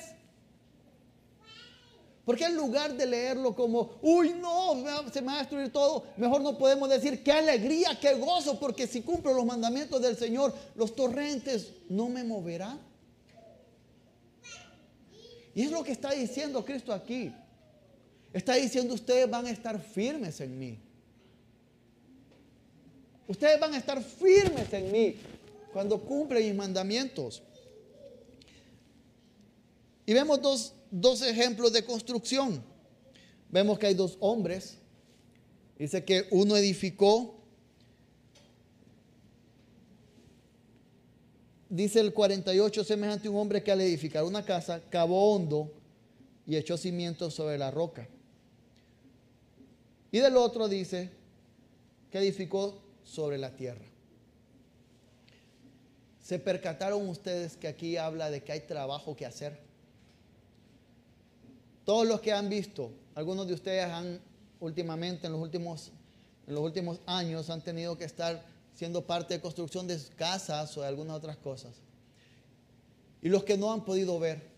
Porque 2.24 2.44
en 2.44 2.56
lugar 2.56 2.94
de 2.94 3.06
leerlo 3.06 3.54
como, 3.54 3.98
uy, 4.00 4.34
no, 4.40 4.82
se 5.12 5.20
me 5.20 5.26
va 5.28 5.36
a 5.36 5.38
destruir 5.40 5.70
todo, 5.70 6.04
mejor 6.16 6.40
no 6.40 6.56
podemos 6.56 6.88
decir 6.88 7.22
qué 7.22 7.32
alegría, 7.32 7.98
qué 8.00 8.14
gozo, 8.14 8.58
porque 8.58 8.86
si 8.86 9.02
cumplo 9.02 9.34
los 9.34 9.44
mandamientos 9.44 10.00
del 10.00 10.16
Señor, 10.16 10.54
los 10.74 10.96
torrentes 10.96 11.72
no 11.88 12.08
me 12.08 12.24
moverán. 12.24 12.80
Y 15.54 15.62
es 15.62 15.70
lo 15.70 15.84
que 15.84 15.92
está 15.92 16.10
diciendo 16.10 16.64
Cristo 16.64 16.92
aquí. 16.92 17.32
Está 18.32 18.54
diciendo 18.54 18.94
ustedes 18.94 19.30
van 19.30 19.46
a 19.46 19.50
estar 19.50 19.78
firmes 19.78 20.40
en 20.40 20.58
mí. 20.58 20.78
Ustedes 23.28 23.60
van 23.60 23.74
a 23.74 23.78
estar 23.78 24.02
firmes 24.02 24.72
en 24.72 24.90
mí 24.90 25.16
cuando 25.74 26.00
cumplen 26.00 26.46
mis 26.46 26.54
mandamientos. 26.54 27.42
Y 30.06 30.14
vemos 30.14 30.40
dos, 30.40 30.72
dos 30.88 31.20
ejemplos 31.22 31.72
de 31.72 31.84
construcción. 31.84 32.62
Vemos 33.50 33.76
que 33.76 33.88
hay 33.88 33.94
dos 33.94 34.16
hombres. 34.20 34.78
Dice 35.76 36.04
que 36.04 36.28
uno 36.30 36.56
edificó. 36.56 37.34
Dice 41.68 41.98
el 41.98 42.12
48, 42.14 42.84
semejante 42.84 43.26
a 43.26 43.32
un 43.32 43.38
hombre 43.38 43.64
que 43.64 43.72
al 43.72 43.80
edificar 43.80 44.22
una 44.22 44.44
casa, 44.44 44.80
cavó 44.90 45.34
hondo 45.34 45.72
y 46.46 46.54
echó 46.54 46.76
cimientos 46.76 47.34
sobre 47.34 47.58
la 47.58 47.72
roca. 47.72 48.06
Y 50.12 50.20
del 50.20 50.36
otro 50.36 50.68
dice 50.68 51.10
que 52.12 52.18
edificó 52.18 52.80
sobre 53.02 53.38
la 53.38 53.56
tierra. 53.56 53.93
¿Se 56.24 56.38
percataron 56.38 57.06
ustedes 57.06 57.54
que 57.58 57.68
aquí 57.68 57.98
habla 57.98 58.30
de 58.30 58.42
que 58.42 58.50
hay 58.50 58.60
trabajo 58.60 59.14
que 59.14 59.26
hacer? 59.26 59.60
Todos 61.84 62.06
los 62.06 62.22
que 62.22 62.32
han 62.32 62.48
visto, 62.48 62.92
algunos 63.14 63.46
de 63.46 63.52
ustedes 63.52 63.84
han 63.84 64.22
últimamente, 64.58 65.26
en 65.26 65.34
los 65.34 65.42
últimos, 65.42 65.92
en 66.46 66.54
los 66.54 66.64
últimos 66.64 66.98
años, 67.04 67.50
han 67.50 67.60
tenido 67.60 67.98
que 67.98 68.04
estar 68.04 68.42
siendo 68.72 69.06
parte 69.06 69.34
de 69.34 69.42
construcción 69.42 69.86
de 69.86 70.00
casas 70.16 70.74
o 70.78 70.80
de 70.80 70.86
algunas 70.86 71.14
otras 71.14 71.36
cosas. 71.36 71.74
Y 73.20 73.28
los 73.28 73.44
que 73.44 73.58
no 73.58 73.70
han 73.70 73.84
podido 73.84 74.18
ver, 74.18 74.48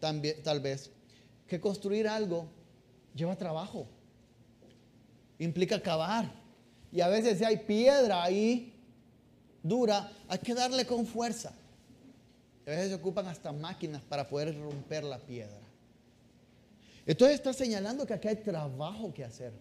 también, 0.00 0.42
tal 0.42 0.58
vez, 0.58 0.90
que 1.46 1.60
construir 1.60 2.08
algo 2.08 2.48
lleva 3.14 3.36
trabajo, 3.36 3.86
implica 5.38 5.80
cavar. 5.80 6.32
Y 6.90 7.02
a 7.02 7.06
veces 7.06 7.38
si 7.38 7.44
hay 7.44 7.58
piedra 7.58 8.24
ahí 8.24 8.73
dura, 9.64 10.12
hay 10.28 10.38
que 10.38 10.54
darle 10.54 10.86
con 10.86 11.04
fuerza. 11.06 11.52
A 12.66 12.70
veces 12.70 12.90
se 12.90 12.94
ocupan 12.94 13.26
hasta 13.26 13.50
máquinas 13.52 14.02
para 14.02 14.28
poder 14.28 14.56
romper 14.56 15.02
la 15.02 15.18
piedra. 15.18 15.58
Entonces 17.06 17.36
está 17.36 17.52
señalando 17.52 18.06
que 18.06 18.14
aquí 18.14 18.28
hay 18.28 18.36
trabajo 18.36 19.12
que 19.12 19.24
hacer. 19.24 19.52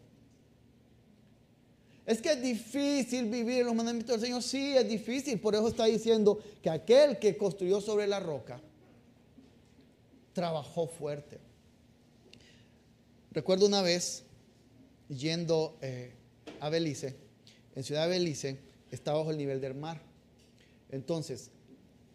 Es 2.06 2.22
que 2.22 2.34
es 2.34 2.42
difícil 2.42 3.30
vivir 3.30 3.66
los 3.66 3.74
mandamientos 3.74 4.20
del 4.20 4.22
Señor. 4.22 4.44
Sí, 4.44 4.76
es 4.76 4.88
difícil. 4.88 5.40
Por 5.40 5.56
eso 5.56 5.68
está 5.68 5.86
diciendo 5.86 6.42
que 6.62 6.70
aquel 6.70 7.18
que 7.18 7.38
construyó 7.38 7.80
sobre 7.80 8.08
la 8.08 8.20
roca 8.20 8.60
trabajó 10.34 10.88
fuerte. 10.88 11.40
Recuerdo 13.32 13.66
una 13.66 13.82
vez 13.82 14.24
yendo 15.08 15.78
eh, 15.82 16.14
a 16.60 16.70
Belice, 16.70 17.16
en 17.76 17.84
Ciudad 17.84 18.04
de 18.04 18.10
Belice, 18.10 18.60
está 18.94 19.14
bajo 19.14 19.32
el 19.32 19.38
nivel 19.38 19.60
del 19.60 19.74
mar. 19.74 20.00
Entonces, 20.90 21.50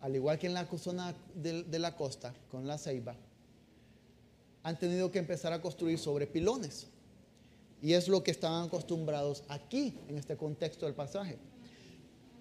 al 0.00 0.14
igual 0.14 0.38
que 0.38 0.46
en 0.46 0.54
la 0.54 0.66
zona 0.66 1.14
de, 1.34 1.78
la 1.78 1.96
costa, 1.96 2.32
con 2.50 2.66
la 2.66 2.78
ceiba, 2.78 3.16
han 4.62 4.78
tenido 4.78 5.10
que 5.10 5.18
empezar 5.18 5.52
a 5.52 5.60
construir 5.60 5.98
sobre 5.98 6.26
pilones. 6.26 6.86
Y 7.82 7.92
es 7.92 8.08
lo 8.08 8.22
que 8.22 8.30
estaban 8.30 8.66
acostumbrados 8.66 9.44
aquí, 9.48 9.94
en 10.08 10.18
este 10.18 10.36
contexto 10.36 10.86
del 10.86 10.94
pasaje. 10.94 11.38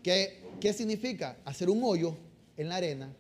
¿Qué, 0.04 0.44
qué 0.60 0.74
significa? 0.74 1.38
Hacer 1.46 1.70
un 1.70 1.84
hoyo 1.84 2.16
en 2.58 2.70
la 2.70 2.76
arena 2.76 3.14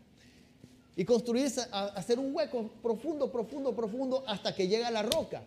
y 0.95 1.05
construir, 1.05 1.51
hacer 1.71 2.17
un 2.19 2.35
hueco 2.35 2.69
profundo, 2.81 3.31
profundo, 3.31 3.75
profundo 3.75 4.23
hasta 4.27 4.53
que 4.53 4.67
llega 4.67 4.89
la 4.91 5.03
roca. 5.03 5.43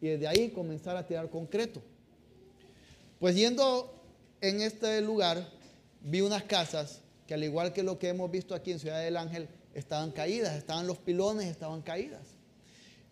Y 0.00 0.08
desde 0.08 0.26
ahí 0.26 0.50
comenzar 0.50 0.96
a 0.96 1.06
tirar 1.06 1.30
concreto. 1.30 1.80
Pues 3.20 3.36
yendo 3.36 4.01
en 4.42 4.60
este 4.60 5.00
lugar, 5.00 5.48
vi 6.02 6.20
unas 6.20 6.42
casas 6.42 7.00
que 7.26 7.34
al 7.34 7.44
igual 7.44 7.72
que 7.72 7.82
lo 7.82 7.98
que 7.98 8.08
hemos 8.08 8.30
visto 8.30 8.54
aquí 8.54 8.72
en 8.72 8.80
Ciudad 8.80 9.00
del 9.00 9.16
Ángel, 9.16 9.48
estaban 9.72 10.10
caídas, 10.10 10.56
estaban 10.56 10.86
los 10.86 10.98
pilones, 10.98 11.46
estaban 11.46 11.80
caídas. 11.80 12.26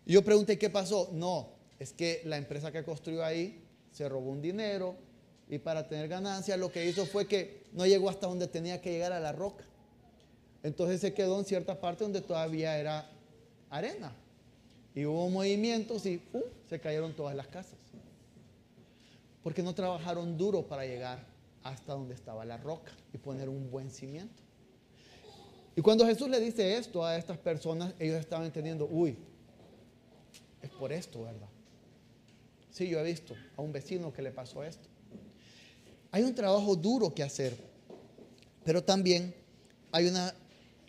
Y 0.05 0.13
yo 0.13 0.23
pregunté, 0.23 0.59
¿qué 0.59 0.69
pasó? 0.69 1.09
No, 1.13 1.49
es 1.79 1.93
que 1.93 2.21
la 2.25 2.37
empresa 2.37 2.71
que 2.71 2.83
construyó 2.83 3.23
ahí 3.23 3.63
se 3.91 4.07
robó 4.07 4.29
un 4.29 4.41
dinero 4.41 4.95
y 5.49 5.57
para 5.57 5.87
tener 5.87 6.07
ganancias 6.07 6.59
lo 6.59 6.71
que 6.71 6.85
hizo 6.85 7.05
fue 7.05 7.27
que 7.27 7.63
no 7.71 7.85
llegó 7.85 8.09
hasta 8.09 8.27
donde 8.27 8.47
tenía 8.47 8.81
que 8.81 8.91
llegar 8.91 9.13
a 9.13 9.19
la 9.19 9.31
roca. 9.31 9.63
Entonces 10.63 11.01
se 11.01 11.13
quedó 11.13 11.39
en 11.39 11.45
cierta 11.45 11.79
parte 11.79 12.03
donde 12.03 12.21
todavía 12.21 12.77
era 12.77 13.09
arena. 13.69 14.13
Y 14.93 15.05
hubo 15.05 15.29
movimientos 15.29 16.05
y 16.05 16.21
se 16.69 16.79
cayeron 16.79 17.13
todas 17.13 17.35
las 17.35 17.47
casas. 17.47 17.80
Porque 19.43 19.63
no 19.63 19.73
trabajaron 19.73 20.37
duro 20.37 20.67
para 20.67 20.85
llegar 20.85 21.25
hasta 21.63 21.93
donde 21.93 22.13
estaba 22.13 22.45
la 22.45 22.57
roca 22.57 22.91
y 23.13 23.17
poner 23.17 23.49
un 23.49 23.69
buen 23.69 23.89
cimiento. 23.89 24.41
Y 25.75 25.81
cuando 25.81 26.05
Jesús 26.05 26.29
le 26.29 26.39
dice 26.39 26.77
esto 26.77 27.05
a 27.05 27.17
estas 27.17 27.37
personas, 27.37 27.93
ellos 27.97 28.19
estaban 28.19 28.45
entendiendo, 28.45 28.87
uy, 28.91 29.17
es 30.61 30.69
por 30.71 30.91
esto, 30.91 31.23
¿verdad? 31.23 31.47
Sí, 32.71 32.87
yo 32.87 32.99
he 32.99 33.03
visto 33.03 33.35
a 33.55 33.61
un 33.61 33.71
vecino 33.71 34.13
que 34.13 34.21
le 34.21 34.31
pasó 34.31 34.63
esto. 34.63 34.87
Hay 36.11 36.23
un 36.23 36.35
trabajo 36.35 36.75
duro 36.75 37.13
que 37.13 37.23
hacer, 37.23 37.55
pero 38.63 38.83
también 38.83 39.33
hay 39.91 40.07
una 40.07 40.33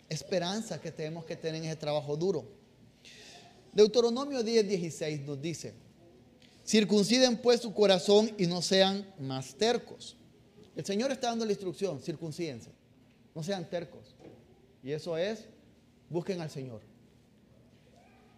esperanza 0.09 0.79
que 0.79 0.91
tenemos 0.91 1.25
que 1.25 1.35
tener 1.35 1.61
en 1.61 1.69
ese 1.69 1.77
trabajo 1.77 2.15
duro. 2.17 2.45
Deuteronomio 3.73 4.43
10, 4.43 4.67
16 4.67 5.21
nos 5.21 5.41
dice, 5.41 5.73
circunciden 6.65 7.37
pues 7.37 7.61
su 7.61 7.73
corazón 7.73 8.31
y 8.37 8.47
no 8.47 8.61
sean 8.61 9.05
más 9.19 9.55
tercos. 9.55 10.15
El 10.75 10.85
Señor 10.85 11.11
está 11.11 11.27
dando 11.27 11.45
la 11.45 11.51
instrucción, 11.51 11.99
circuncídense, 11.99 12.71
no 13.35 13.43
sean 13.43 13.69
tercos. 13.69 14.15
Y 14.83 14.91
eso 14.91 15.17
es, 15.17 15.45
busquen 16.09 16.41
al 16.41 16.49
Señor. 16.49 16.81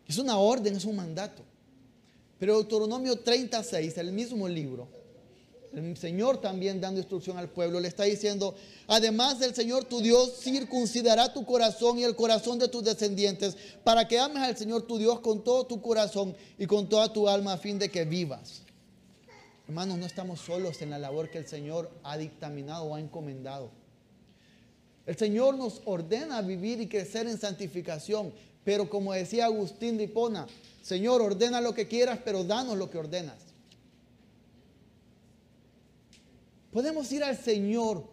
Es 0.08 0.18
una 0.18 0.38
orden, 0.38 0.76
es 0.76 0.86
un 0.86 0.96
mandato. 0.96 1.44
Pero 2.38 2.56
Deuteronomio 2.56 3.18
36, 3.18 3.98
el 3.98 4.12
mismo 4.12 4.48
libro, 4.48 4.88
el 5.78 5.98
Señor 5.98 6.40
también 6.42 6.80
dando 6.80 7.00
instrucción 7.00 7.38
al 7.38 7.50
pueblo, 7.50 7.80
le 7.80 7.88
está 7.88 8.04
diciendo, 8.04 8.56
además 8.88 9.40
del 9.40 9.54
Señor 9.54 9.86
tu 9.86 10.02
Dios 10.02 10.40
circuncidará 10.42 11.34
tu 11.34 11.46
corazón 11.46 12.00
y 12.00 12.04
el 12.04 12.16
corazón 12.16 12.60
de 12.60 12.68
tus 12.68 12.84
descendientes, 12.84 13.58
para 13.84 14.08
que 14.08 14.20
ames 14.20 14.44
al 14.44 14.58
Señor 14.58 14.84
tu 14.84 14.98
Dios 14.98 15.20
con 15.20 15.44
todo 15.44 15.66
tu 15.66 15.82
corazón 15.82 16.36
y 16.58 16.66
con 16.66 16.88
toda 16.88 17.12
tu 17.12 17.28
alma 17.28 17.54
a 17.54 17.58
fin 17.58 17.80
de 17.80 17.90
que 17.90 18.06
vivas. 18.06 18.62
Hermanos, 19.68 19.98
no 19.98 20.06
estamos 20.06 20.40
solos 20.42 20.82
en 20.82 20.92
la 20.92 21.00
labor 21.00 21.30
que 21.30 21.40
el 21.40 21.48
Señor 21.48 21.90
ha 22.04 22.18
dictaminado 22.18 22.84
o 22.84 22.96
ha 22.96 23.00
encomendado. 23.00 23.72
El 25.06 25.18
Señor 25.18 25.56
nos 25.56 25.82
ordena 25.86 26.42
vivir 26.42 26.82
y 26.82 26.88
crecer 26.88 27.28
en 27.28 27.38
santificación. 27.38 28.34
Pero 28.64 28.90
como 28.90 29.14
decía 29.14 29.46
Agustín 29.46 29.98
de 29.98 30.06
Hipona, 30.06 30.48
Señor, 30.82 31.22
ordena 31.22 31.62
lo 31.62 31.74
que 31.74 31.88
quieras, 31.88 32.20
pero 32.26 32.44
danos 32.44 32.78
lo 32.78 32.90
que 32.90 32.98
ordenas. 32.98 33.38
Podemos 36.76 37.10
ir 37.14 37.24
al 37.24 37.38
Señor, 37.38 38.06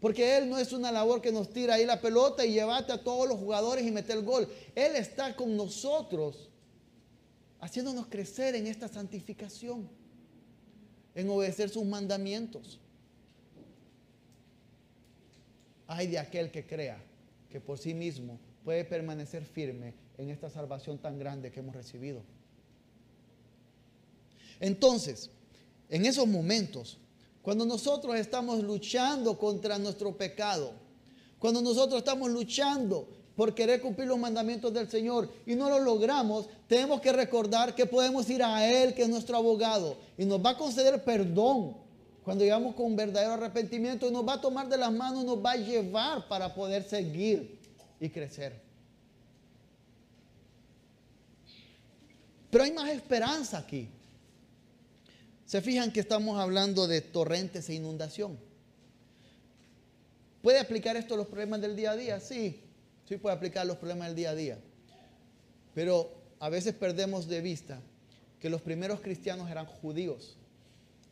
porque 0.00 0.36
Él 0.36 0.50
no 0.50 0.58
es 0.58 0.70
una 0.74 0.92
labor 0.92 1.22
que 1.22 1.32
nos 1.32 1.48
tira 1.48 1.76
ahí 1.76 1.86
la 1.86 1.98
pelota 1.98 2.44
y 2.44 2.52
llevate 2.52 2.92
a 2.92 3.02
todos 3.02 3.26
los 3.26 3.38
jugadores 3.38 3.86
y 3.86 3.90
mete 3.90 4.12
el 4.12 4.22
gol. 4.22 4.46
Él 4.74 4.96
está 4.96 5.34
con 5.34 5.56
nosotros, 5.56 6.50
haciéndonos 7.58 8.06
crecer 8.08 8.54
en 8.54 8.66
esta 8.66 8.86
santificación, 8.86 9.88
en 11.14 11.30
obedecer 11.30 11.70
sus 11.70 11.86
mandamientos. 11.86 12.78
Hay 15.86 16.08
de 16.08 16.18
aquel 16.18 16.50
que 16.50 16.66
crea 16.66 17.02
que 17.48 17.62
por 17.62 17.78
sí 17.78 17.94
mismo 17.94 18.38
puede 18.62 18.84
permanecer 18.84 19.42
firme 19.42 19.94
en 20.18 20.28
esta 20.28 20.50
salvación 20.50 20.98
tan 20.98 21.18
grande 21.18 21.50
que 21.50 21.60
hemos 21.60 21.74
recibido. 21.74 22.20
Entonces, 24.60 25.30
en 25.88 26.04
esos 26.04 26.26
momentos, 26.26 26.98
cuando 27.46 27.64
nosotros 27.64 28.16
estamos 28.16 28.60
luchando 28.60 29.38
contra 29.38 29.78
nuestro 29.78 30.16
pecado, 30.16 30.72
cuando 31.38 31.62
nosotros 31.62 31.98
estamos 31.98 32.28
luchando 32.28 33.08
por 33.36 33.54
querer 33.54 33.80
cumplir 33.80 34.08
los 34.08 34.18
mandamientos 34.18 34.74
del 34.74 34.90
Señor 34.90 35.30
y 35.46 35.54
no 35.54 35.70
lo 35.70 35.78
logramos, 35.78 36.48
tenemos 36.66 37.00
que 37.00 37.12
recordar 37.12 37.72
que 37.76 37.86
podemos 37.86 38.28
ir 38.30 38.42
a 38.42 38.66
Él, 38.66 38.94
que 38.94 39.02
es 39.02 39.08
nuestro 39.08 39.36
abogado, 39.36 39.96
y 40.18 40.24
nos 40.24 40.44
va 40.44 40.50
a 40.50 40.58
conceder 40.58 41.04
perdón 41.04 41.76
cuando 42.24 42.42
llegamos 42.42 42.74
con 42.74 42.96
verdadero 42.96 43.34
arrepentimiento 43.34 44.08
y 44.08 44.10
nos 44.10 44.26
va 44.26 44.32
a 44.32 44.40
tomar 44.40 44.68
de 44.68 44.78
las 44.78 44.90
manos, 44.90 45.24
nos 45.24 45.38
va 45.38 45.52
a 45.52 45.56
llevar 45.56 46.26
para 46.26 46.52
poder 46.52 46.82
seguir 46.82 47.60
y 48.00 48.08
crecer. 48.08 48.60
Pero 52.50 52.64
hay 52.64 52.72
más 52.72 52.90
esperanza 52.90 53.58
aquí. 53.58 53.88
Se 55.46 55.62
fijan 55.62 55.92
que 55.92 56.00
estamos 56.00 56.40
hablando 56.40 56.88
de 56.88 57.00
torrentes 57.00 57.68
e 57.68 57.74
inundación. 57.74 58.36
¿Puede 60.42 60.58
aplicar 60.58 60.96
esto 60.96 61.14
a 61.14 61.16
los 61.16 61.28
problemas 61.28 61.60
del 61.60 61.76
día 61.76 61.92
a 61.92 61.96
día? 61.96 62.20
Sí, 62.20 62.60
sí 63.08 63.16
puede 63.16 63.36
aplicar 63.36 63.64
los 63.64 63.76
problemas 63.76 64.08
del 64.08 64.16
día 64.16 64.30
a 64.30 64.34
día. 64.34 64.58
Pero 65.72 66.12
a 66.40 66.48
veces 66.48 66.74
perdemos 66.74 67.28
de 67.28 67.40
vista 67.40 67.80
que 68.40 68.50
los 68.50 68.60
primeros 68.60 69.00
cristianos 69.00 69.48
eran 69.48 69.66
judíos. 69.66 70.36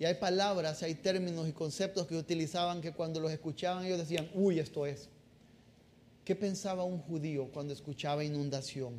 Y 0.00 0.04
hay 0.04 0.14
palabras, 0.14 0.82
hay 0.82 0.96
términos 0.96 1.48
y 1.48 1.52
conceptos 1.52 2.08
que 2.08 2.16
utilizaban 2.16 2.80
que 2.80 2.92
cuando 2.92 3.20
los 3.20 3.30
escuchaban 3.30 3.84
ellos 3.84 3.98
decían, 3.98 4.28
uy, 4.34 4.58
esto 4.58 4.84
es. 4.84 5.08
¿Qué 6.24 6.34
pensaba 6.34 6.82
un 6.82 6.98
judío 6.98 7.52
cuando 7.52 7.72
escuchaba 7.72 8.24
inundación 8.24 8.94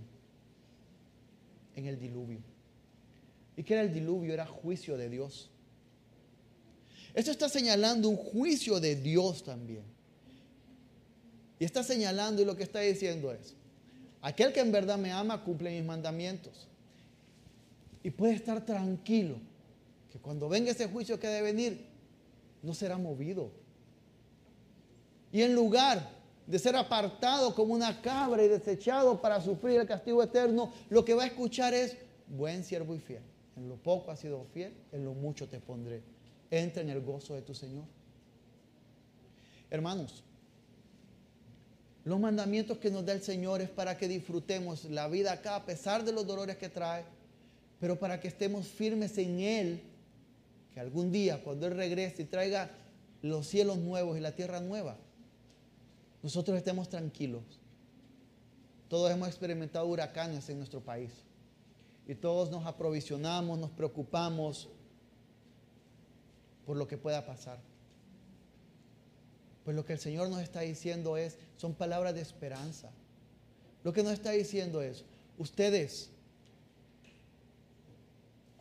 en 1.76 1.88
el 1.88 2.00
diluvio? 2.00 2.55
¿Y 3.58 3.64
qué 3.64 3.74
era 3.74 3.84
el 3.84 3.94
diluvio? 3.94 4.34
Era 4.34 4.46
juicio 4.46 4.98
de 4.98 5.10
Dios. 5.10 5.50
Esto 7.14 7.32
está 7.32 7.48
señalando 7.48 8.10
un 8.10 8.18
juicio 8.18 8.80
de 8.80 8.96
Dios 8.96 9.44
también. 9.44 9.84
Y 11.58 11.64
está 11.64 11.84
señalando 11.84 12.42
y 12.42 12.46
lo 12.46 12.58
que 12.58 12.64
está 12.64 12.82
diciendo 12.82 13.32
es, 13.32 13.56
aquel 14.22 14.52
que 14.52 14.60
en 14.60 14.72
verdad 14.72 14.98
me 14.98 15.12
ama 15.12 15.44
cumple 15.44 15.72
mis 15.72 15.86
mandamientos. 15.86 16.68
Y 18.04 18.12
puede 18.12 18.34
estar 18.34 18.66
tranquilo 18.66 19.38
que 20.12 20.20
cuando 20.20 20.50
venga 20.50 20.72
ese 20.72 20.88
juicio 20.88 21.20
que 21.20 21.28
debe 21.28 21.54
venir, 21.54 21.86
no 22.62 22.74
será 22.74 22.98
movido. 22.98 23.50
Y 25.32 25.42
en 25.42 25.56
lugar 25.56 26.10
de 26.46 26.60
ser 26.60 26.76
apartado 26.76 27.56
como 27.56 27.74
una 27.74 28.02
cabra 28.02 28.44
y 28.44 28.48
desechado 28.48 29.20
para 29.22 29.42
sufrir 29.42 29.80
el 29.80 29.88
castigo 29.88 30.22
eterno, 30.22 30.72
lo 30.90 31.04
que 31.04 31.14
va 31.14 31.24
a 31.24 31.28
escuchar 31.28 31.74
es, 31.74 31.98
buen 32.28 32.64
siervo 32.64 32.94
y 32.94 33.00
fiel. 33.00 33.24
En 33.56 33.70
lo 33.70 33.76
poco 33.78 34.12
has 34.12 34.20
sido 34.20 34.46
fiel, 34.54 34.74
en 34.92 35.06
lo 35.06 35.14
mucho 35.14 35.48
te 35.48 35.60
pondré. 35.60 36.02
Entra 36.52 36.82
en 36.82 36.90
el 36.90 37.02
gozo 37.02 37.36
de 37.36 37.42
tu 37.42 37.54
Señor. 37.54 37.86
Hermanos, 39.70 40.24
los 42.04 42.20
mandamientos 42.20 42.78
que 42.78 42.92
nos 42.92 43.06
da 43.06 43.14
el 43.14 43.22
Señor 43.22 43.62
es 43.62 43.70
para 43.70 43.98
que 43.98 44.08
disfrutemos 44.08 44.86
la 44.86 45.08
vida 45.08 45.32
acá 45.32 45.56
a 45.56 45.66
pesar 45.66 46.04
de 46.04 46.12
los 46.12 46.28
dolores 46.28 46.58
que 46.58 46.70
trae, 46.70 47.04
pero 47.80 47.98
para 47.98 48.20
que 48.20 48.28
estemos 48.28 48.68
firmes 48.68 49.18
en 49.18 49.40
Él 49.40 49.82
que 50.74 50.80
algún 50.80 51.12
día 51.12 51.42
cuando 51.42 51.68
Él 51.68 51.76
regrese 51.76 52.24
y 52.24 52.26
traiga 52.26 52.70
los 53.22 53.48
cielos 53.48 53.78
nuevos 53.78 54.18
y 54.18 54.22
la 54.22 54.36
tierra 54.36 54.60
nueva, 54.60 54.98
nosotros 56.22 56.58
estemos 56.58 56.90
tranquilos. 56.90 57.44
Todos 58.90 59.10
hemos 59.10 59.30
experimentado 59.30 59.88
huracanes 59.88 60.48
en 60.50 60.58
nuestro 60.58 60.82
país 60.82 61.12
y 62.08 62.16
todos 62.16 62.52
nos 62.52 62.66
aprovisionamos, 62.66 63.60
nos 63.60 63.72
preocupamos 63.72 64.70
por 66.66 66.78
lo 66.78 66.88
que 66.88 66.98
pueda 66.98 67.26
pasar. 67.26 67.60
Pues 69.64 69.76
lo 69.76 69.86
que 69.86 69.94
el 69.94 70.00
Señor 70.00 70.30
nos 70.30 70.42
está 70.42 70.62
diciendo 70.62 71.18
es, 71.18 71.38
son 71.58 71.74
palabras 71.74 72.14
de 72.14 72.22
esperanza. 72.22 72.92
Lo 73.84 73.94
que 73.94 74.04
nos 74.04 74.14
está 74.14 74.32
diciendo 74.32 74.82
es, 74.82 75.06
ustedes 75.38 76.12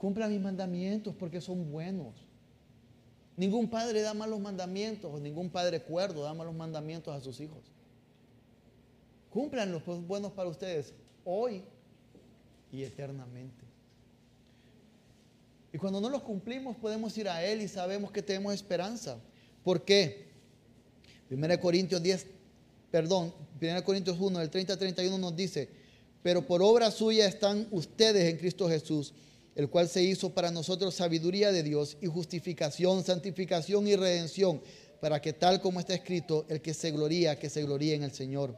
Cumplan 0.05 0.31
mis 0.31 0.41
mandamientos 0.43 1.15
porque 1.15 1.41
son 1.41 1.73
buenos. 1.73 2.15
Ningún 3.39 3.71
padre 3.71 4.03
da 4.03 4.13
malos 4.13 4.39
mandamientos 4.39 5.11
o 5.11 5.19
ningún 5.19 5.49
padre 5.49 5.81
cuerdo 5.81 6.25
da 6.25 6.35
malos 6.35 6.55
mandamientos 6.55 7.15
a 7.15 7.23
sus 7.23 7.41
hijos. 7.41 7.73
Cumplan 9.31 9.73
los 9.73 9.83
buenos 10.07 10.33
para 10.33 10.51
ustedes 10.51 10.93
hoy 11.25 11.65
y 12.75 12.85
eternamente. 12.85 13.65
Y 15.73 15.79
cuando 15.79 16.01
no 16.01 16.09
los 16.09 16.23
cumplimos 16.23 16.77
podemos 16.77 17.17
ir 17.19 17.29
a 17.29 17.45
Él 17.45 17.63
y 17.63 17.69
sabemos 17.69 18.11
que 18.11 18.23
tenemos 18.23 18.55
esperanza. 18.55 19.19
¿Por 19.63 19.85
qué? 19.85 20.29
1 21.31 21.61
Corintios 21.61 22.03
10, 22.03 22.27
perdón, 22.91 23.33
1 23.61 23.85
Corintios 23.85 24.19
1, 24.21 24.39
del 24.39 24.51
30 24.51 24.73
al 24.75 24.79
31 24.79 25.19
nos 25.19 25.35
dice, 25.35 25.69
pero 26.23 26.47
por 26.47 26.63
obra 26.63 26.91
suya 26.91 27.27
están 27.27 27.67
ustedes 27.71 28.31
en 28.31 28.39
Cristo 28.39 28.69
Jesús 28.69 29.15
el 29.55 29.71
cual 29.71 29.89
se 29.89 30.03
hizo 30.03 30.31
para 30.31 30.51
nosotros 30.51 30.95
sabiduría 30.95 31.53
de 31.53 31.63
Dios 31.63 31.97
y 32.01 32.07
justificación, 32.07 33.05
santificación 33.05 33.87
y 33.87 33.97
redención, 33.97 34.61
para 35.01 35.21
que 35.21 35.33
tal 35.33 35.61
como 35.61 35.81
está 35.81 35.95
escrito, 35.95 36.45
el 36.49 36.61
que 36.61 36.75
se 36.75 36.91
gloría, 36.91 37.39
que 37.39 37.51
se 37.51 37.63
gloríe 37.63 37.95
en 37.95 38.03
el 38.03 38.13
Señor. 38.13 38.57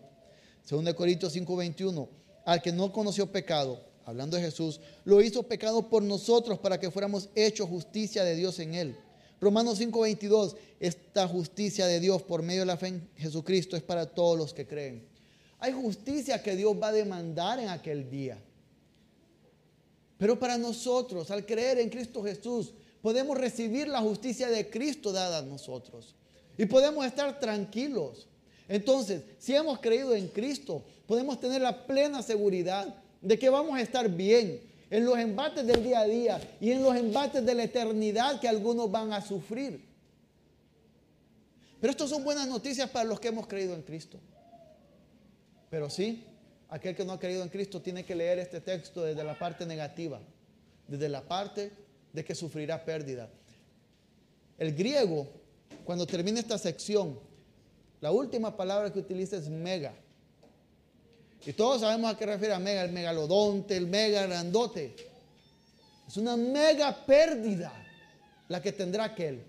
Según 0.64 0.84
de 0.84 0.94
Corintios 0.94 1.34
5:21, 1.34 2.08
al 2.44 2.62
que 2.62 2.72
no 2.72 2.92
conoció 2.92 3.30
pecado, 3.30 3.80
hablando 4.06 4.36
de 4.36 4.44
Jesús, 4.44 4.80
lo 5.04 5.20
hizo 5.20 5.42
pecado 5.42 5.88
por 5.88 6.02
nosotros 6.02 6.60
para 6.60 6.78
que 6.78 6.90
fuéramos 6.90 7.28
hechos 7.34 7.68
justicia 7.68 8.24
de 8.24 8.36
Dios 8.36 8.58
en 8.60 8.74
él. 8.74 8.96
Romanos 9.40 9.78
5:22, 9.78 10.56
esta 10.78 11.26
justicia 11.28 11.86
de 11.86 11.98
Dios 12.00 12.22
por 12.22 12.42
medio 12.42 12.60
de 12.60 12.66
la 12.66 12.76
fe 12.76 12.86
en 12.86 13.10
Jesucristo 13.16 13.76
es 13.76 13.82
para 13.82 14.06
todos 14.06 14.38
los 14.38 14.54
que 14.54 14.66
creen. 14.66 15.04
Hay 15.58 15.72
justicia 15.72 16.40
que 16.40 16.54
Dios 16.54 16.74
va 16.80 16.88
a 16.88 16.92
demandar 16.92 17.58
en 17.58 17.68
aquel 17.68 18.08
día. 18.08 18.38
Pero 20.18 20.38
para 20.38 20.56
nosotros, 20.56 21.30
al 21.30 21.44
creer 21.44 21.80
en 21.80 21.90
Cristo 21.90 22.22
Jesús, 22.22 22.72
podemos 23.02 23.36
recibir 23.36 23.88
la 23.88 24.00
justicia 24.00 24.48
de 24.48 24.70
Cristo 24.70 25.12
dada 25.12 25.38
a 25.38 25.42
nosotros. 25.42 26.14
Y 26.56 26.66
podemos 26.66 27.04
estar 27.04 27.40
tranquilos. 27.40 28.28
Entonces, 28.68 29.22
si 29.38 29.54
hemos 29.54 29.80
creído 29.80 30.14
en 30.14 30.28
Cristo, 30.28 30.82
podemos 31.06 31.40
tener 31.40 31.60
la 31.60 31.86
plena 31.86 32.22
seguridad 32.22 32.94
de 33.26 33.36
que 33.36 33.50
vamos 33.50 33.76
a 33.76 33.82
estar 33.82 34.08
bien 34.08 34.60
en 34.88 35.04
los 35.04 35.18
embates 35.18 35.66
del 35.66 35.82
día 35.82 36.00
a 36.00 36.06
día 36.06 36.56
y 36.60 36.70
en 36.70 36.80
los 36.80 36.94
embates 36.94 37.44
de 37.44 37.54
la 37.54 37.64
eternidad 37.64 38.38
que 38.38 38.46
algunos 38.46 38.88
van 38.88 39.12
a 39.12 39.20
sufrir. 39.20 39.84
Pero 41.80 41.90
estas 41.90 42.08
son 42.08 42.22
buenas 42.22 42.46
noticias 42.46 42.88
para 42.88 43.04
los 43.04 43.18
que 43.18 43.28
hemos 43.28 43.48
creído 43.48 43.74
en 43.74 43.82
Cristo. 43.82 44.20
Pero 45.68 45.90
sí, 45.90 46.24
aquel 46.68 46.94
que 46.94 47.04
no 47.04 47.14
ha 47.14 47.18
creído 47.18 47.42
en 47.42 47.48
Cristo 47.48 47.82
tiene 47.82 48.04
que 48.04 48.14
leer 48.14 48.38
este 48.38 48.60
texto 48.60 49.02
desde 49.02 49.24
la 49.24 49.36
parte 49.36 49.66
negativa, 49.66 50.20
desde 50.86 51.08
la 51.08 51.22
parte 51.22 51.72
de 52.12 52.24
que 52.24 52.36
sufrirá 52.36 52.84
pérdida. 52.84 53.28
El 54.56 54.72
griego, 54.72 55.26
cuando 55.84 56.06
termina 56.06 56.38
esta 56.38 56.58
sección, 56.58 57.18
la 58.00 58.12
última 58.12 58.56
palabra 58.56 58.92
que 58.92 59.00
utiliza 59.00 59.36
es 59.36 59.48
mega. 59.48 59.94
Y 61.44 61.52
todos 61.52 61.80
sabemos 61.80 62.12
a 62.12 62.16
qué 62.16 62.26
refiere 62.26 62.54
a 62.54 62.58
mega, 62.58 62.82
el 62.82 62.92
megalodonte, 62.92 63.76
el 63.76 63.86
mega 63.86 64.26
grandote. 64.26 64.94
Es 66.08 66.16
una 66.16 66.36
mega 66.36 67.04
pérdida 67.04 67.72
la 68.48 68.62
que 68.62 68.72
tendrá 68.72 69.04
aquel 69.04 69.42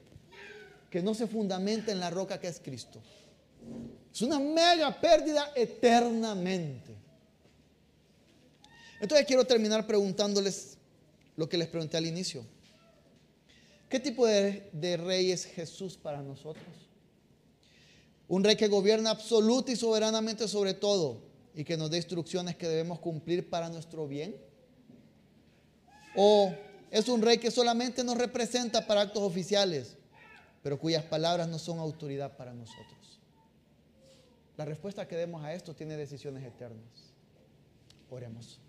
que 0.89 1.02
no 1.02 1.13
se 1.13 1.28
fundamenta 1.28 1.91
en 1.91 2.00
la 2.00 2.10
roca 2.10 2.39
que 2.39 2.47
es 2.47 2.60
Cristo. 2.60 3.00
Es 4.13 4.21
una 4.21 4.39
mega 4.39 5.00
pérdida 5.00 5.52
eternamente. 5.56 6.95
Entonces 9.00 9.28
quiero 9.28 9.45
terminar 9.45 9.86
preguntándoles 9.86 10.78
lo 11.36 11.47
que 11.47 11.58
les 11.58 11.67
pregunté 11.67 11.97
al 11.97 12.06
inicio. 12.06 12.43
¿Qué 13.89 14.00
tipo 14.00 14.26
de, 14.26 14.97
rey 14.97 15.32
es 15.32 15.45
Jesús 15.45 15.97
para 15.97 16.21
nosotros? 16.21 16.65
Un 18.28 18.43
rey 18.43 18.56
que 18.56 18.67
gobierna 18.67 19.12
absoluta 19.12 19.71
y 19.71 19.76
soberanamente 19.76 20.47
sobre 20.47 20.73
todo 20.73 21.21
y 21.58 21.63
que 21.63 21.76
nos 21.76 21.89
dé 21.89 21.98
instrucciones 21.98 22.56
que 22.56 22.67
debemos 22.67 23.00
cumplir 23.00 23.50
para 23.50 23.67
nuestro 23.67 24.08
bien. 24.08 24.38
¿O 26.15 26.54
es 26.91 27.10
un 27.10 27.20
rey 27.20 27.39
que 27.39 27.50
solamente 27.50 28.04
nos 28.04 28.15
representa 28.15 28.86
para 28.86 29.02
actos 29.02 29.24
oficiales, 29.24 29.98
pero 30.62 30.78
cuyas 30.78 31.04
palabras 31.04 31.48
no 31.48 31.58
son 31.58 31.80
autoridad 31.80 32.38
para 32.38 32.54
nosotros? 32.54 33.20
La 34.56 34.65
respuesta 34.65 35.08
que 35.08 35.15
demos 35.15 35.43
a 35.43 35.52
esto 35.52 35.76
tiene 35.76 35.98
decisiones 35.98 36.43
eternas. 36.43 36.86
Oremos. 38.12 38.60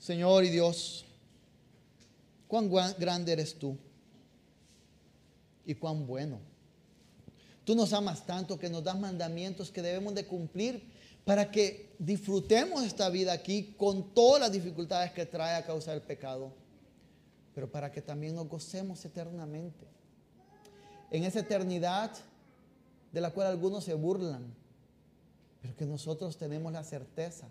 Señor 0.00 0.42
y 0.42 0.48
Dios, 0.48 1.04
cuán 2.48 2.68
grande 2.98 3.32
eres 3.32 3.56
tú 3.56 3.78
y 5.64 5.76
cuán 5.76 6.04
bueno. 6.04 6.51
Tú 7.64 7.74
nos 7.74 7.92
amas 7.92 8.26
tanto 8.26 8.58
que 8.58 8.68
nos 8.68 8.82
das 8.82 8.98
mandamientos 8.98 9.70
que 9.70 9.82
debemos 9.82 10.14
de 10.14 10.26
cumplir 10.26 10.82
para 11.24 11.50
que 11.50 11.94
disfrutemos 11.98 12.84
esta 12.84 13.08
vida 13.08 13.32
aquí 13.32 13.74
con 13.76 14.12
todas 14.14 14.40
las 14.40 14.52
dificultades 14.52 15.12
que 15.12 15.26
trae 15.26 15.54
a 15.54 15.64
causa 15.64 15.92
del 15.92 16.02
pecado, 16.02 16.52
pero 17.54 17.70
para 17.70 17.92
que 17.92 18.02
también 18.02 18.34
nos 18.34 18.48
gocemos 18.48 19.04
eternamente. 19.04 19.86
En 21.10 21.24
esa 21.24 21.40
eternidad 21.40 22.10
de 23.12 23.20
la 23.20 23.30
cual 23.30 23.46
algunos 23.46 23.84
se 23.84 23.94
burlan, 23.94 24.52
pero 25.60 25.76
que 25.76 25.86
nosotros 25.86 26.36
tenemos 26.36 26.72
la 26.72 26.82
certeza 26.82 27.46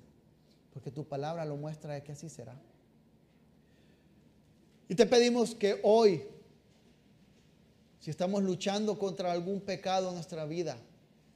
porque 0.74 0.92
tu 0.92 1.06
palabra 1.06 1.46
lo 1.46 1.58
muestra 1.58 1.94
de 1.94 2.04
que 2.04 2.14
así 2.14 2.30
será. 2.30 2.56
Y 4.88 4.96
te 4.96 5.06
pedimos 5.06 5.56
que 5.56 5.80
hoy, 5.84 6.24
si 8.02 8.12
estamos 8.12 8.44
luchando 8.44 9.00
contra 9.00 9.32
algún 9.32 9.62
pecado 9.62 10.10
en 10.10 10.16
nuestra 10.16 10.46
vida, 10.46 10.78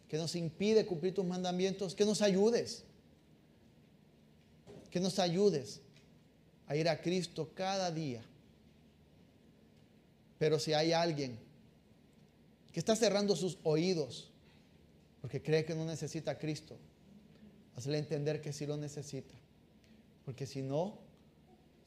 que 0.10 0.18
nos 0.18 0.36
impide 0.36 0.86
cumplir 0.86 1.14
tus 1.14 1.26
mandamientos, 1.26 1.96
que 1.96 2.04
nos 2.04 2.22
ayudes. 2.22 2.84
Que 4.90 5.00
nos 5.00 5.18
ayudes 5.20 5.80
a 6.68 6.76
ir 6.76 6.90
a 6.90 7.02
Cristo 7.02 7.52
cada 7.56 7.90
día. 7.92 8.22
Pero 10.38 10.60
si 10.60 10.74
hay 10.74 10.92
alguien 10.92 11.40
que 12.74 12.80
está 12.80 12.96
cerrando 12.96 13.38
sus 13.38 13.58
oídos 13.64 14.30
porque 15.22 15.42
cree 15.42 15.64
que 15.64 15.76
no 15.76 15.86
necesita 15.86 16.32
a 16.32 16.38
Cristo, 16.38 16.78
Hazle 17.76 17.98
entender 17.98 18.42
que 18.42 18.54
sí 18.54 18.66
lo 18.66 18.78
necesita. 18.78 19.36
Porque 20.24 20.46
si 20.46 20.62
no, 20.62 21.04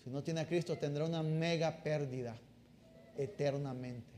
Si 0.05 0.11
no 0.11 0.23
tiene 0.23 0.41
a 0.41 0.47
Cristo, 0.47 0.79
tendrá 0.79 1.05
una 1.05 1.23
mega 1.23 1.83
pérdida 1.83 2.39
eternamente. 3.17 4.18